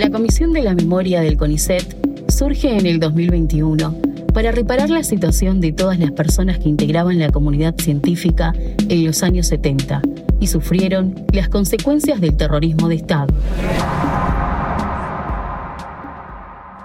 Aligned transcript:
La 0.00 0.08
Comisión 0.10 0.54
de 0.54 0.62
la 0.62 0.74
Memoria 0.74 1.20
del 1.20 1.36
CONICET 1.36 2.30
surge 2.30 2.74
en 2.74 2.86
el 2.86 3.00
2021 3.00 3.94
para 4.32 4.50
reparar 4.50 4.88
la 4.88 5.02
situación 5.02 5.60
de 5.60 5.72
todas 5.72 5.98
las 5.98 6.10
personas 6.12 6.58
que 6.58 6.70
integraban 6.70 7.18
la 7.18 7.28
comunidad 7.28 7.74
científica 7.76 8.54
en 8.88 9.04
los 9.04 9.22
años 9.22 9.48
70 9.48 10.00
y 10.40 10.46
sufrieron 10.46 11.14
las 11.34 11.50
consecuencias 11.50 12.18
del 12.18 12.34
terrorismo 12.38 12.88
de 12.88 12.94
Estado. 12.94 13.26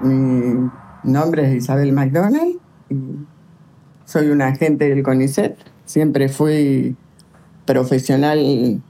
Mi 0.01 0.69
nombre 1.05 1.47
es 1.47 1.63
Isabel 1.63 1.93
McDonald. 1.93 2.57
Soy 4.03 4.27
un 4.27 4.41
agente 4.41 4.89
del 4.89 5.03
CONICET. 5.03 5.57
Siempre 5.85 6.27
fui 6.27 6.97
profesional, 7.63 8.81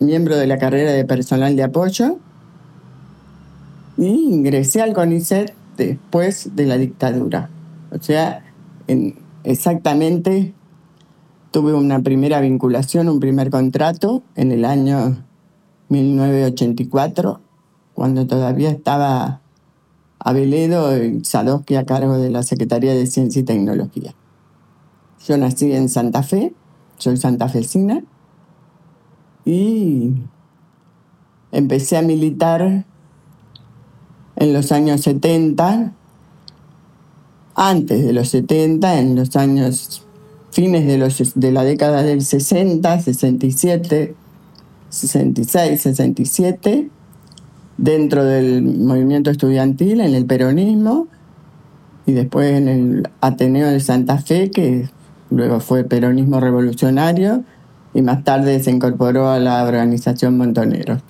miembro 0.00 0.36
de 0.36 0.48
la 0.48 0.58
carrera 0.58 0.90
de 0.90 1.04
personal 1.04 1.54
de 1.54 1.62
apoyo. 1.62 2.18
Y 3.96 4.06
ingresé 4.06 4.82
al 4.82 4.92
CONICET 4.92 5.54
después 5.76 6.54
de 6.54 6.66
la 6.66 6.76
dictadura. 6.76 7.50
O 7.90 8.02
sea, 8.02 8.44
exactamente 9.44 10.54
tuve 11.50 11.72
una 11.72 12.00
primera 12.00 12.40
vinculación, 12.40 13.08
un 13.08 13.20
primer 13.20 13.50
contrato 13.50 14.22
en 14.34 14.52
el 14.52 14.64
año 14.64 15.24
1984, 15.88 17.40
cuando 17.94 18.26
todavía 18.26 18.70
estaba 18.70 19.40
Abeledo 20.18 21.02
y 21.02 21.24
Sadowski 21.24 21.76
a 21.76 21.86
cargo 21.86 22.18
de 22.18 22.30
la 22.30 22.42
Secretaría 22.42 22.94
de 22.94 23.06
Ciencia 23.06 23.40
y 23.40 23.44
Tecnología. 23.44 24.14
Yo 25.26 25.36
nací 25.38 25.72
en 25.72 25.88
Santa 25.88 26.22
Fe, 26.22 26.52
soy 26.98 27.16
santafesina, 27.16 28.02
y 29.44 30.12
empecé 31.52 31.96
a 31.96 32.02
militar 32.02 32.84
en 34.36 34.52
los 34.52 34.72
años 34.72 35.00
70 35.02 35.92
antes 37.56 38.04
de 38.04 38.12
los 38.12 38.28
70, 38.28 38.98
en 38.98 39.16
los 39.16 39.34
años 39.34 40.04
fines 40.50 40.86
de, 40.86 40.98
los, 40.98 41.32
de 41.34 41.52
la 41.52 41.64
década 41.64 42.02
del 42.02 42.22
60, 42.22 43.00
67, 43.00 44.14
66, 44.90 45.80
67, 45.80 46.90
dentro 47.78 48.24
del 48.24 48.62
movimiento 48.62 49.30
estudiantil, 49.30 50.00
en 50.00 50.14
el 50.14 50.26
peronismo, 50.26 51.08
y 52.04 52.12
después 52.12 52.52
en 52.52 52.68
el 52.68 53.08
Ateneo 53.20 53.68
de 53.68 53.80
Santa 53.80 54.18
Fe, 54.18 54.50
que 54.50 54.88
luego 55.30 55.60
fue 55.60 55.84
peronismo 55.84 56.40
revolucionario, 56.40 57.42
y 57.94 58.02
más 58.02 58.22
tarde 58.22 58.62
se 58.62 58.70
incorporó 58.70 59.30
a 59.30 59.38
la 59.38 59.64
organización 59.64 60.36
Montoneros. 60.36 61.02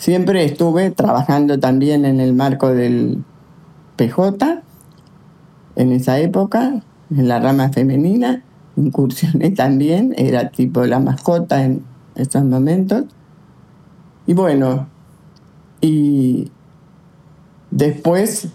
Siempre 0.00 0.46
estuve 0.46 0.90
trabajando 0.92 1.60
también 1.60 2.06
en 2.06 2.20
el 2.20 2.32
marco 2.32 2.70
del 2.70 3.22
PJ, 3.96 4.62
en 5.76 5.92
esa 5.92 6.18
época, 6.18 6.82
en 7.14 7.28
la 7.28 7.38
rama 7.38 7.68
femenina. 7.68 8.42
Incursioné 8.76 9.50
también, 9.50 10.14
era 10.16 10.48
tipo 10.48 10.86
la 10.86 11.00
mascota 11.00 11.62
en 11.62 11.84
esos 12.14 12.42
momentos. 12.44 13.04
Y 14.26 14.32
bueno, 14.32 14.88
y 15.82 16.50
después, 17.70 18.48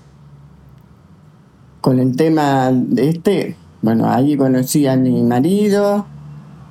con 1.80 2.00
el 2.00 2.16
tema 2.16 2.72
de 2.72 3.10
este, 3.10 3.56
bueno, 3.84 4.10
ahí 4.10 4.36
conocí 4.36 4.88
a 4.88 4.96
mi 4.96 5.22
marido, 5.22 6.08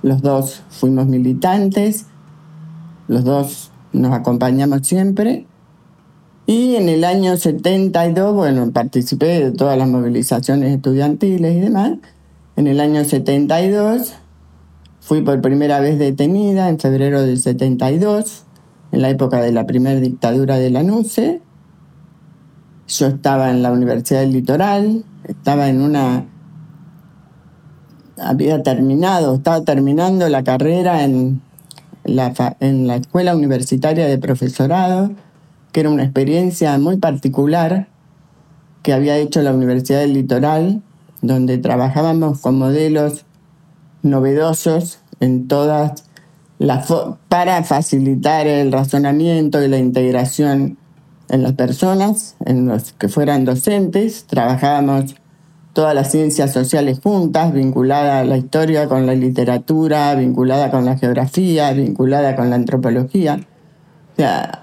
los 0.02 0.20
dos 0.20 0.64
fuimos 0.68 1.06
militantes, 1.06 2.06
los 3.06 3.22
dos 3.22 3.70
nos 3.94 4.12
acompañamos 4.12 4.86
siempre 4.86 5.46
y 6.46 6.76
en 6.76 6.90
el 6.90 7.04
año 7.04 7.38
72, 7.38 8.34
bueno, 8.34 8.70
participé 8.70 9.44
de 9.44 9.52
todas 9.52 9.78
las 9.78 9.88
movilizaciones 9.88 10.74
estudiantiles 10.74 11.56
y 11.56 11.60
demás. 11.60 11.92
En 12.56 12.66
el 12.66 12.80
año 12.80 13.02
72 13.02 14.12
fui 15.00 15.22
por 15.22 15.40
primera 15.40 15.80
vez 15.80 15.98
detenida 15.98 16.68
en 16.68 16.78
febrero 16.78 17.22
del 17.22 17.38
72, 17.38 18.44
en 18.92 19.00
la 19.00 19.08
época 19.08 19.40
de 19.40 19.52
la 19.52 19.66
primera 19.66 19.98
dictadura 19.98 20.58
de 20.58 20.68
la 20.68 20.82
NUCE. 20.82 21.40
Yo 22.88 23.06
estaba 23.06 23.50
en 23.50 23.62
la 23.62 23.72
Universidad 23.72 24.20
del 24.20 24.32
Litoral, 24.32 25.04
estaba 25.24 25.70
en 25.70 25.80
una... 25.80 26.26
Había 28.18 28.62
terminado, 28.62 29.36
estaba 29.36 29.62
terminando 29.62 30.28
la 30.28 30.44
carrera 30.44 31.04
en 31.04 31.40
en 32.04 32.86
la 32.86 32.96
Escuela 32.96 33.34
Universitaria 33.34 34.06
de 34.06 34.18
Profesorado 34.18 35.10
que 35.74 35.80
era 35.80 35.90
una 35.90 36.04
experiencia 36.04 36.78
muy 36.78 36.98
particular 36.98 37.88
que 38.82 38.92
había 38.92 39.16
hecho 39.18 39.42
la 39.42 39.52
Universidad 39.52 39.98
del 40.02 40.12
Litoral, 40.12 40.82
donde 41.20 41.58
trabajábamos 41.58 42.40
con 42.40 42.56
modelos 42.58 43.24
novedosos 44.02 45.00
en 45.18 45.48
todas 45.48 46.04
las 46.60 46.86
para 47.28 47.64
facilitar 47.64 48.46
el 48.46 48.70
razonamiento 48.70 49.64
y 49.64 49.68
la 49.68 49.78
integración 49.78 50.78
en 51.28 51.42
las 51.42 51.54
personas, 51.54 52.36
en 52.46 52.68
los 52.68 52.92
que 52.92 53.08
fueran 53.08 53.44
docentes, 53.44 54.26
trabajábamos 54.28 55.16
todas 55.74 55.94
las 55.94 56.10
ciencias 56.10 56.52
sociales 56.52 57.00
juntas, 57.02 57.52
vinculada 57.52 58.20
a 58.20 58.24
la 58.24 58.38
historia 58.38 58.88
con 58.88 59.06
la 59.06 59.14
literatura, 59.14 60.14
vinculada 60.14 60.70
con 60.70 60.86
la 60.86 60.96
geografía, 60.96 61.72
vinculada 61.72 62.36
con 62.36 62.48
la 62.48 62.56
antropología. 62.56 63.40
O 64.14 64.16
sea, 64.16 64.62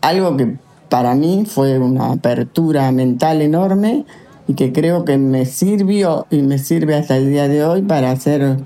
algo 0.00 0.36
que 0.36 0.56
para 0.88 1.14
mí 1.14 1.44
fue 1.46 1.78
una 1.78 2.12
apertura 2.12 2.90
mental 2.90 3.42
enorme 3.42 4.04
y 4.48 4.54
que 4.54 4.72
creo 4.72 5.04
que 5.04 5.18
me 5.18 5.44
sirvió 5.44 6.26
y 6.30 6.42
me 6.42 6.58
sirve 6.58 6.94
hasta 6.94 7.16
el 7.16 7.30
día 7.30 7.48
de 7.48 7.64
hoy 7.64 7.82
para 7.82 8.10
hacer 8.10 8.56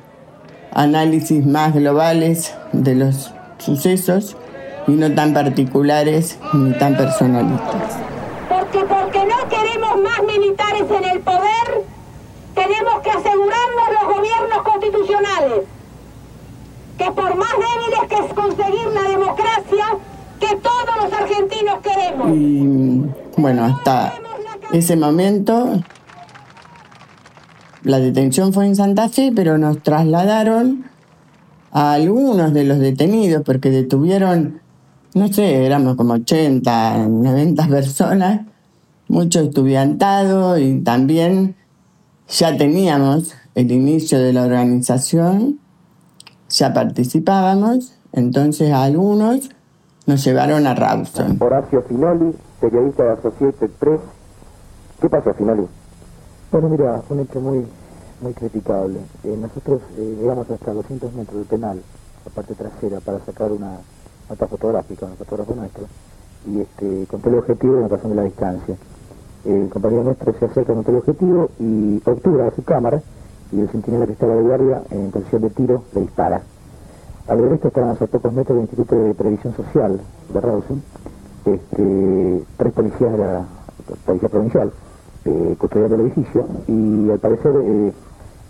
análisis 0.72 1.44
más 1.44 1.74
globales 1.74 2.54
de 2.72 2.94
los 2.94 3.32
sucesos 3.58 4.36
y 4.86 4.92
no 4.92 5.12
tan 5.14 5.34
particulares 5.34 6.38
ni 6.52 6.72
tan 6.72 6.96
personalistas. 6.96 7.96
Porque 8.48 8.78
porque 8.80 9.24
no 9.24 9.48
queremos 9.48 9.96
más 10.02 10.22
militares 10.26 10.84
en 10.88 11.04
el 11.10 11.20
poder, 11.20 11.69
tenemos 12.70 13.02
que 13.02 13.10
asegurarnos 13.10 13.88
los 14.00 14.16
gobiernos 14.16 14.62
constitucionales, 14.62 15.60
que 16.98 17.04
por 17.12 17.34
más 17.36 17.52
débiles 17.52 18.08
que 18.08 18.26
es 18.26 18.34
conseguir 18.34 18.86
la 18.94 19.02
democracia, 19.08 19.86
que 20.38 20.56
todos 20.56 20.96
los 21.02 21.12
argentinos 21.12 21.78
queremos. 21.82 22.30
Y 22.36 23.40
bueno, 23.40 23.64
hasta 23.64 24.14
ese 24.72 24.96
momento 24.96 25.82
la 27.82 27.98
detención 27.98 28.52
fue 28.52 28.66
en 28.66 28.76
Santa 28.76 29.08
Fe, 29.08 29.32
pero 29.34 29.58
nos 29.58 29.82
trasladaron 29.82 30.84
a 31.72 31.92
algunos 31.92 32.52
de 32.52 32.64
los 32.64 32.78
detenidos, 32.78 33.42
porque 33.44 33.70
detuvieron, 33.70 34.60
no 35.14 35.28
sé, 35.32 35.64
éramos 35.66 35.96
como 35.96 36.14
80, 36.14 37.06
90 37.08 37.66
personas, 37.68 38.42
mucho 39.08 39.40
estudiantado 39.40 40.56
y 40.56 40.80
también 40.82 41.56
ya 42.30 42.56
teníamos 42.56 43.34
el 43.54 43.72
inicio 43.72 44.18
de 44.18 44.32
la 44.32 44.44
organización, 44.44 45.58
ya 46.48 46.72
participábamos, 46.72 47.98
entonces 48.12 48.72
algunos 48.72 49.50
nos 50.06 50.24
llevaron 50.24 50.66
a 50.66 50.74
Rawson. 50.74 51.36
Horacio 51.40 51.82
Finoli, 51.82 52.34
periodista 52.60 53.04
de 53.04 53.12
Associated 53.12 53.70
Press. 53.78 54.00
¿Qué 55.00 55.08
pasó, 55.08 55.34
Finoli? 55.34 55.66
Bueno, 56.52 56.68
mira, 56.68 57.02
un 57.08 57.20
hecho 57.20 57.40
muy 57.40 57.66
muy 58.20 58.34
criticable. 58.34 58.98
Eh, 59.24 59.36
nosotros 59.40 59.80
eh, 59.96 60.16
llegamos 60.20 60.48
hasta 60.50 60.72
200 60.72 61.12
metros 61.14 61.36
del 61.38 61.46
penal, 61.46 61.82
la 62.24 62.32
parte 62.32 62.54
trasera, 62.54 63.00
para 63.00 63.18
sacar 63.24 63.50
una 63.50 63.78
nota 64.28 64.46
fotográfica, 64.46 65.06
un 65.06 65.16
fotógrafo 65.16 65.54
nuestro, 65.54 65.86
y 66.46 66.60
este, 66.60 67.06
con 67.06 67.20
todo 67.20 67.32
el 67.32 67.38
objetivo 67.38 67.76
de 67.76 67.82
notación 67.82 68.10
de 68.10 68.16
la 68.16 68.24
distancia. 68.24 68.76
El 69.44 69.68
compañero 69.70 70.04
nuestro 70.04 70.32
se 70.38 70.44
acerca 70.44 70.74
con 70.74 70.82
todo 70.82 70.96
el 70.96 70.98
objetivo 70.98 71.50
y 71.58 72.02
obtura 72.04 72.50
su 72.54 72.62
cámara 72.62 73.00
y 73.52 73.60
el 73.60 73.68
centinela 73.68 74.06
que 74.06 74.12
estaba 74.12 74.34
de 74.34 74.42
guardia 74.42 74.82
en 74.90 75.10
posición 75.10 75.42
de 75.42 75.50
tiro 75.50 75.82
le 75.94 76.02
dispara. 76.02 76.42
Al 77.28 77.40
ver 77.40 77.52
esto 77.52 77.68
estaban 77.68 77.90
a 77.90 77.94
pocos 77.94 78.32
metros 78.32 78.56
del 78.56 78.62
Instituto 78.62 78.96
de 78.96 79.14
Previsión 79.14 79.54
Social 79.54 80.00
de 80.32 80.40
Rawson, 80.40 80.82
este, 81.44 82.42
tres 82.56 82.72
policías 82.72 83.12
de 83.12 83.18
la 83.18 83.44
Policía 84.04 84.28
Provincial 84.28 84.72
eh, 85.24 85.54
custodiando 85.58 85.96
el 85.96 86.00
edificio 86.02 86.46
y 86.66 87.10
al 87.10 87.18
parecer 87.18 87.52
eh, 87.62 87.92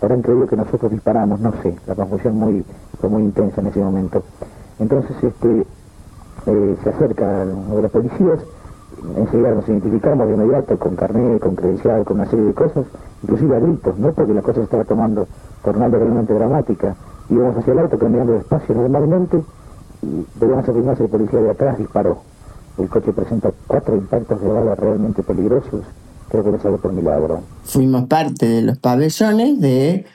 habrán 0.01 0.21
creído 0.21 0.47
que 0.47 0.55
nosotros 0.55 0.91
disparamos, 0.91 1.39
no 1.39 1.53
sé, 1.61 1.75
la 1.85 1.95
confusión 1.95 2.35
muy, 2.35 2.65
fue 2.99 3.09
muy 3.09 3.23
intensa 3.23 3.61
en 3.61 3.67
ese 3.67 3.79
momento. 3.79 4.23
Entonces 4.79 5.15
este, 5.21 5.65
eh, 6.45 6.77
se 6.83 6.89
acerca 6.89 7.43
uno 7.43 7.75
de 7.75 7.81
los 7.81 7.91
policías, 7.91 8.39
enseguida 9.17 9.51
nos 9.55 9.67
identificamos 9.67 10.27
de 10.27 10.33
inmediato 10.33 10.77
con 10.77 10.95
carnet, 10.95 11.39
con 11.39 11.55
credencial, 11.55 12.03
con 12.05 12.19
una 12.19 12.29
serie 12.29 12.45
de 12.45 12.53
cosas, 12.53 12.85
inclusive 13.23 13.55
a 13.55 13.59
gritos, 13.59 13.97
¿no? 13.97 14.13
porque 14.13 14.33
la 14.33 14.41
cosa 14.41 14.55
se 14.55 14.63
estaba 14.63 14.83
tomando 14.83 15.27
tornando 15.63 15.97
realmente 15.97 16.33
dramática 16.33 16.95
íbamos 17.31 17.57
hacia 17.57 17.73
el 17.73 17.79
auto 17.79 17.97
caminando 17.97 18.33
despacio 18.33 18.75
normalmente 18.75 19.41
y 20.01 20.25
debíamos 20.39 20.67
afirmarse 20.67 21.03
el 21.03 21.09
policía 21.09 21.39
de 21.39 21.51
atrás 21.51 21.77
disparó. 21.77 22.21
el 22.77 22.89
coche 22.89 23.13
presenta 23.13 23.51
cuatro 23.67 23.95
impactos 23.95 24.41
de 24.41 24.47
bala 24.47 24.75
realmente 24.75 25.23
peligrosos, 25.23 25.85
creo 26.29 26.43
que 26.43 26.51
no 26.51 26.59
sale 26.59 26.77
por 26.77 26.91
milagro. 26.91 27.41
Fuimos 27.63 28.05
parte 28.05 28.47
de 28.47 28.61
los 28.61 28.77
pabellones 28.77 29.61
de 29.61 30.05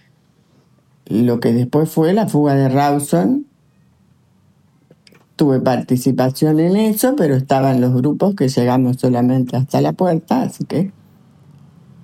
lo 1.06 1.41
que 1.41 1.53
después 1.53 1.91
fue 1.91 2.12
la 2.12 2.27
fuga 2.27 2.55
de 2.55 2.69
Rawson. 2.69 3.45
Tuve 5.37 5.61
participación 5.61 6.61
en 6.61 6.77
eso, 6.77 7.15
pero 7.15 7.37
estaban 7.37 7.83
los 7.83 7.93
grupos 7.93 8.35
que 8.35 8.49
llegamos 8.49 8.97
solamente 8.99 9.56
hasta 9.56 9.83
la 9.83 9.93
puerta, 9.93 10.43
así 10.43 10.65
que, 10.65 10.93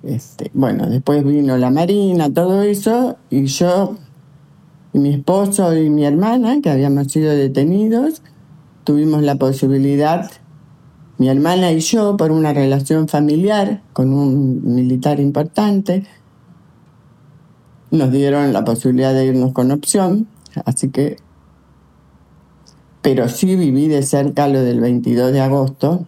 este, 0.03 0.51
bueno, 0.53 0.87
después 0.87 1.23
vino 1.23 1.57
la 1.57 1.71
Marina, 1.71 2.31
todo 2.31 2.61
eso, 2.61 3.17
y 3.31 3.45
yo, 3.45 3.95
y 4.93 4.99
mi 4.99 5.15
esposo 5.15 5.75
y 5.75 5.89
mi 5.89 6.05
hermana, 6.05 6.61
que 6.61 6.69
habíamos 6.69 7.11
sido 7.11 7.31
detenidos, 7.31 8.21
tuvimos 8.83 9.23
la 9.23 9.35
posibilidad, 9.35 10.29
mi 11.17 11.27
hermana 11.27 11.71
y 11.71 11.79
yo, 11.79 12.17
por 12.17 12.31
una 12.31 12.53
relación 12.53 13.07
familiar 13.07 13.81
con 13.93 14.13
un 14.13 14.75
militar 14.75 15.19
importante, 15.19 16.05
nos 17.89 18.11
dieron 18.11 18.53
la 18.53 18.63
posibilidad 18.63 19.13
de 19.13 19.25
irnos 19.25 19.53
con 19.53 19.71
opción, 19.71 20.27
así 20.65 20.89
que, 20.89 21.17
pero 23.03 23.27
sí 23.27 23.57
viví 23.57 23.89
de 23.89 24.01
cerca 24.01 24.47
lo 24.47 24.61
del 24.61 24.79
22 24.79 25.33
de 25.33 25.41
agosto, 25.41 26.07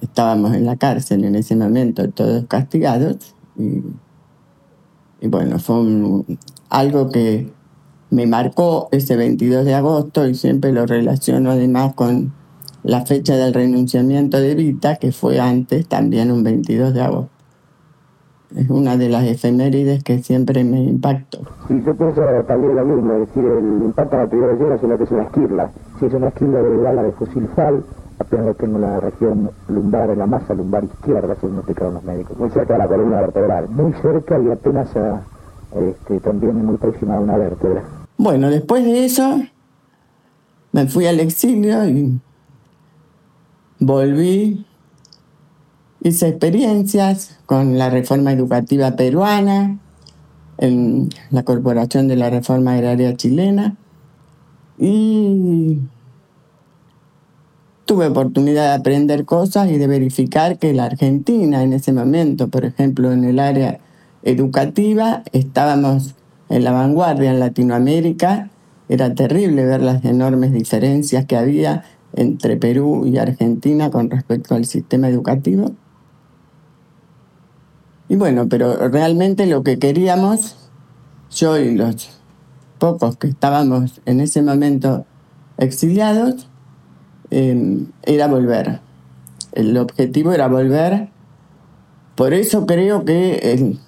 estábamos 0.00 0.54
en 0.54 0.64
la 0.64 0.76
cárcel 0.76 1.24
en 1.24 1.34
ese 1.34 1.56
momento, 1.56 2.08
todos 2.10 2.44
castigados, 2.46 3.34
y, 3.58 3.82
bueno, 5.26 5.58
fue 5.58 5.76
algo 6.68 7.10
que 7.10 7.52
me 8.10 8.26
marcó 8.28 8.88
ese 8.92 9.16
22 9.16 9.64
de 9.64 9.74
agosto 9.74 10.28
y 10.28 10.36
siempre 10.36 10.72
lo 10.72 10.86
relaciono 10.86 11.50
además 11.50 11.94
con 11.94 12.32
la 12.84 13.04
fecha 13.04 13.36
del 13.36 13.52
renunciamiento 13.52 14.38
de 14.38 14.54
Vita, 14.54 14.96
que 14.96 15.10
fue 15.10 15.40
antes, 15.40 15.88
también 15.88 16.30
un 16.30 16.44
22 16.44 16.94
de 16.94 17.00
agosto. 17.00 17.33
Es 18.54 18.70
una 18.70 18.96
de 18.96 19.08
las 19.08 19.24
efemérides 19.24 20.04
que 20.04 20.22
siempre 20.22 20.62
me 20.64 20.82
impactó. 20.82 21.38
Sí, 21.66 21.82
yo 21.84 21.94
pienso 21.94 22.22
también 22.46 22.76
lo 22.76 22.84
mismo, 22.84 23.12
es 23.14 23.20
decir, 23.20 23.44
el 23.44 23.82
impacto 23.82 24.16
no 24.16 24.28
primera 24.28 24.52
llega, 24.54 24.78
sino 24.78 24.96
que 24.96 25.04
es 25.04 25.10
una 25.10 25.22
esquirla. 25.24 25.70
Si 25.98 26.06
es 26.06 26.14
una 26.14 26.28
esquirla 26.28 26.62
de 26.62 26.76
bala 26.76 27.02
de 27.02 27.12
fusil 27.12 27.48
FAL, 27.56 27.84
apenas 28.18 28.56
tengo 28.56 28.78
la 28.78 29.00
región 29.00 29.50
lumbar, 29.68 30.10
en 30.10 30.18
la 30.18 30.26
masa 30.26 30.54
lumbar 30.54 30.84
izquierda, 30.84 31.34
según 31.40 31.56
explicaron 31.56 31.94
los 31.94 32.04
médicos, 32.04 32.38
muy 32.38 32.50
cerca 32.50 32.74
de 32.74 32.78
la 32.78 32.88
columna 32.88 33.20
vertebral, 33.20 33.68
muy 33.68 33.92
cerca 33.94 34.38
y 34.38 34.50
apenas 34.50 34.94
a, 34.96 35.22
este, 35.74 36.20
también 36.20 36.64
muy 36.64 36.76
próxima 36.76 37.16
a 37.16 37.20
una 37.20 37.36
vértebra. 37.36 37.82
Bueno, 38.16 38.50
después 38.50 38.84
de 38.84 39.04
eso 39.04 39.40
me 40.72 40.86
fui 40.86 41.06
al 41.06 41.20
exilio 41.20 41.84
y 41.88 42.20
volví, 43.80 44.66
hice 46.04 46.28
experiencias 46.28 47.38
con 47.46 47.76
la 47.76 47.90
reforma 47.90 48.30
educativa 48.30 48.94
peruana, 48.94 49.80
en 50.58 51.08
la 51.30 51.42
Corporación 51.42 52.08
de 52.08 52.16
la 52.16 52.30
Reforma 52.30 52.74
Agraria 52.74 53.16
Chilena 53.16 53.76
y 54.78 55.80
tuve 57.84 58.06
oportunidad 58.06 58.68
de 58.68 58.80
aprender 58.80 59.24
cosas 59.24 59.70
y 59.70 59.78
de 59.78 59.86
verificar 59.86 60.58
que 60.58 60.72
la 60.72 60.84
Argentina 60.84 61.62
en 61.62 61.72
ese 61.72 61.92
momento, 61.92 62.48
por 62.48 62.64
ejemplo, 62.64 63.12
en 63.12 63.24
el 63.24 63.38
área 63.38 63.80
educativa, 64.22 65.22
estábamos 65.32 66.14
en 66.48 66.64
la 66.64 66.72
vanguardia 66.72 67.30
en 67.30 67.40
Latinoamérica. 67.40 68.50
Era 68.88 69.14
terrible 69.14 69.64
ver 69.64 69.82
las 69.82 70.04
enormes 70.04 70.52
diferencias 70.52 71.24
que 71.26 71.36
había 71.36 71.84
entre 72.14 72.56
Perú 72.56 73.06
y 73.06 73.18
Argentina 73.18 73.90
con 73.90 74.10
respecto 74.10 74.54
al 74.54 74.66
sistema 74.66 75.08
educativo. 75.08 75.72
Y 78.08 78.16
bueno, 78.16 78.48
pero 78.48 78.88
realmente 78.88 79.46
lo 79.46 79.62
que 79.62 79.78
queríamos, 79.78 80.56
yo 81.30 81.58
y 81.58 81.74
los 81.74 82.10
pocos 82.78 83.16
que 83.16 83.28
estábamos 83.28 84.00
en 84.04 84.20
ese 84.20 84.42
momento 84.42 85.06
exiliados, 85.56 86.48
eh, 87.30 87.86
era 88.02 88.26
volver. 88.26 88.80
El 89.52 89.76
objetivo 89.78 90.32
era 90.32 90.48
volver. 90.48 91.08
Por 92.14 92.34
eso 92.34 92.66
creo 92.66 93.04
que 93.04 93.78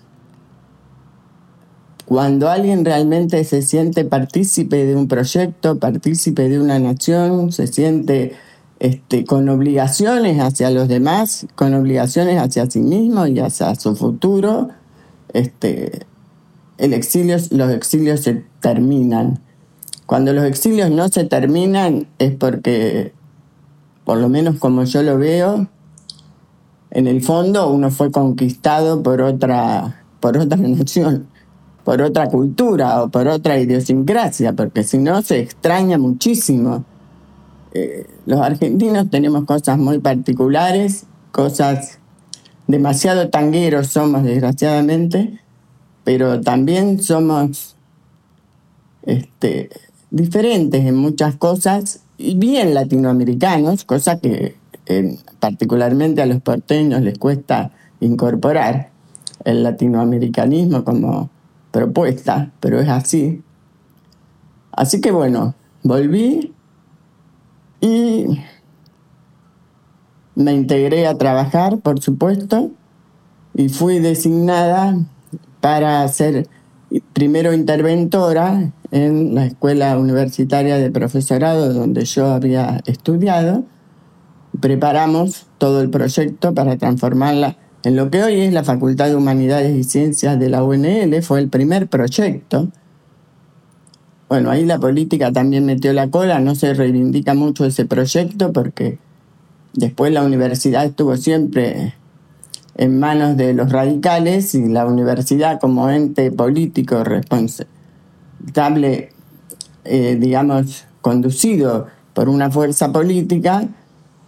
cuando 2.07 2.49
alguien 2.49 2.85
realmente 2.85 3.43
se 3.45 3.63
siente 3.63 4.05
partícipe 4.05 4.85
de 4.85 4.95
un 4.97 5.09
proyecto, 5.09 5.79
partícipe 5.79 6.49
de 6.49 6.61
una 6.61 6.79
nación, 6.79 7.53
se 7.53 7.67
siente 7.67 8.37
este, 8.79 9.25
con 9.25 9.49
obligaciones 9.49 10.41
hacia 10.41 10.71
los 10.71 10.89
demás, 10.89 11.47
con 11.55 11.75
obligaciones 11.75 12.39
hacia 12.41 12.71
sí 12.71 12.81
mismo 12.81 13.27
y 13.27 13.39
hacia 13.41 13.75
su 13.75 13.97
futuro, 13.97 14.69
este, 15.33 16.07
el 16.79 16.93
exilio, 16.93 17.37
los 17.51 17.71
exilios 17.73 18.21
se 18.21 18.45
terminan. 18.61 19.41
Cuando 20.07 20.33
los 20.33 20.45
exilios 20.45 20.91
no 20.91 21.09
se 21.09 21.25
terminan 21.25 22.07
es 22.19 22.35
porque, 22.35 23.13
por 24.05 24.19
lo 24.19 24.29
menos 24.29 24.57
como 24.59 24.85
yo 24.85 25.03
lo 25.03 25.19
veo, 25.19 25.69
en 26.91 27.07
el 27.07 27.23
fondo 27.23 27.71
uno 27.71 27.91
fue 27.91 28.11
conquistado 28.11 29.03
por 29.03 29.21
otra, 29.21 30.05
por 30.21 30.39
otra 30.39 30.57
nación 30.57 31.29
por 31.87 32.03
otra 32.03 32.27
cultura 32.27 33.01
o 33.05 33.09
por 33.11 33.29
otra 33.29 33.61
idiosincrasia, 33.61 34.55
porque 34.55 34.83
si 34.83 34.99
no 34.99 35.23
se 35.23 35.39
extraña 35.39 35.99
muchísimo. 35.99 36.85
Eh, 37.79 38.07
los 38.25 38.41
argentinos 38.41 39.11
tenemos 39.11 39.45
cosas 39.45 39.77
muy 39.77 39.99
particulares, 39.99 41.05
cosas 41.31 41.99
demasiado 42.67 43.29
tangueros 43.29 43.89
somos 43.89 44.25
desgraciadamente, 44.25 45.41
pero 46.03 46.41
también 46.41 47.03
somos 47.03 47.77
este, 49.03 49.69
diferentes 50.11 50.87
en 50.87 50.97
muchas 50.97 51.37
cosas 51.37 52.01
y 52.17 52.37
bien 52.37 52.73
latinoamericanos, 52.73 53.85
cosa 53.85 54.21
que 54.21 54.57
particularmente 55.39 56.23
a 56.23 56.27
los 56.27 56.41
porteños 56.41 57.03
les 57.03 57.19
cuesta 57.19 57.73
incorporar 58.01 58.89
el 59.45 59.63
latinoamericanismo 59.63 60.83
como 60.83 61.29
propuesta, 61.73 62.53
pero 62.61 62.81
es 62.81 62.89
así. 62.89 63.43
Así 64.73 65.03
que 65.03 65.11
bueno, 65.11 65.55
volví 65.83 66.55
y 67.81 68.41
me 70.35 70.53
integré 70.53 71.07
a 71.07 71.17
trabajar, 71.17 71.79
por 71.79 72.01
supuesto, 72.01 72.71
y 73.55 73.69
fui 73.69 73.99
designada 73.99 74.99
para 75.61 76.07
ser 76.09 76.47
primero 77.13 77.53
interventora 77.53 78.73
en 78.91 79.35
la 79.35 79.47
Escuela 79.47 79.99
Universitaria 79.99 80.79
de 80.79 80.91
Profesorado 80.91 81.73
donde 81.73 82.05
yo 82.05 82.27
había 82.27 82.81
estudiado. 82.87 83.65
Preparamos 84.61 85.47
todo 85.59 85.81
el 85.81 85.91
proyecto 85.91 86.55
para 86.55 86.77
transformarla 86.77 87.57
en 87.87 87.95
lo 87.95 88.11
que 88.11 88.21
hoy 88.25 88.41
es 88.41 88.53
la 88.53 88.65
Facultad 88.65 89.07
de 89.07 89.15
Humanidades 89.15 89.77
y 89.77 89.85
Ciencias 89.85 90.41
de 90.41 90.49
la 90.49 90.65
UNL, 90.65 91.23
fue 91.23 91.39
el 91.39 91.49
primer 91.49 91.87
proyecto. 91.87 92.69
Bueno, 94.29 94.51
ahí 94.51 94.65
la 94.65 94.79
política 94.79 95.31
también 95.31 95.65
metió 95.65 95.93
la 95.93 96.11
cola, 96.11 96.41
no 96.41 96.57
se 96.57 96.75
reivindica 96.75 97.35
mucho 97.35 97.65
ese 97.65 97.85
proyecto 97.85 98.53
porque 98.53 98.99
después 99.73 100.13
la 100.13 100.25
universidad 100.25 100.85
estuvo 100.85 101.17
siempre 101.17 101.95
en 102.75 102.99
manos 102.99 103.37
de 103.37 103.55
los 103.55 103.71
radicales 103.71 104.53
y 104.57 104.67
la 104.67 104.85
universidad 104.85 105.61
como 105.61 105.89
ente 105.91 106.33
político 106.33 107.05
responsable, 107.05 107.69
eh, 109.85 110.17
digamos, 110.19 110.87
conducido 111.01 111.87
por 112.13 112.29
una 112.29 112.51
fuerza 112.51 112.93
política, 112.93 113.69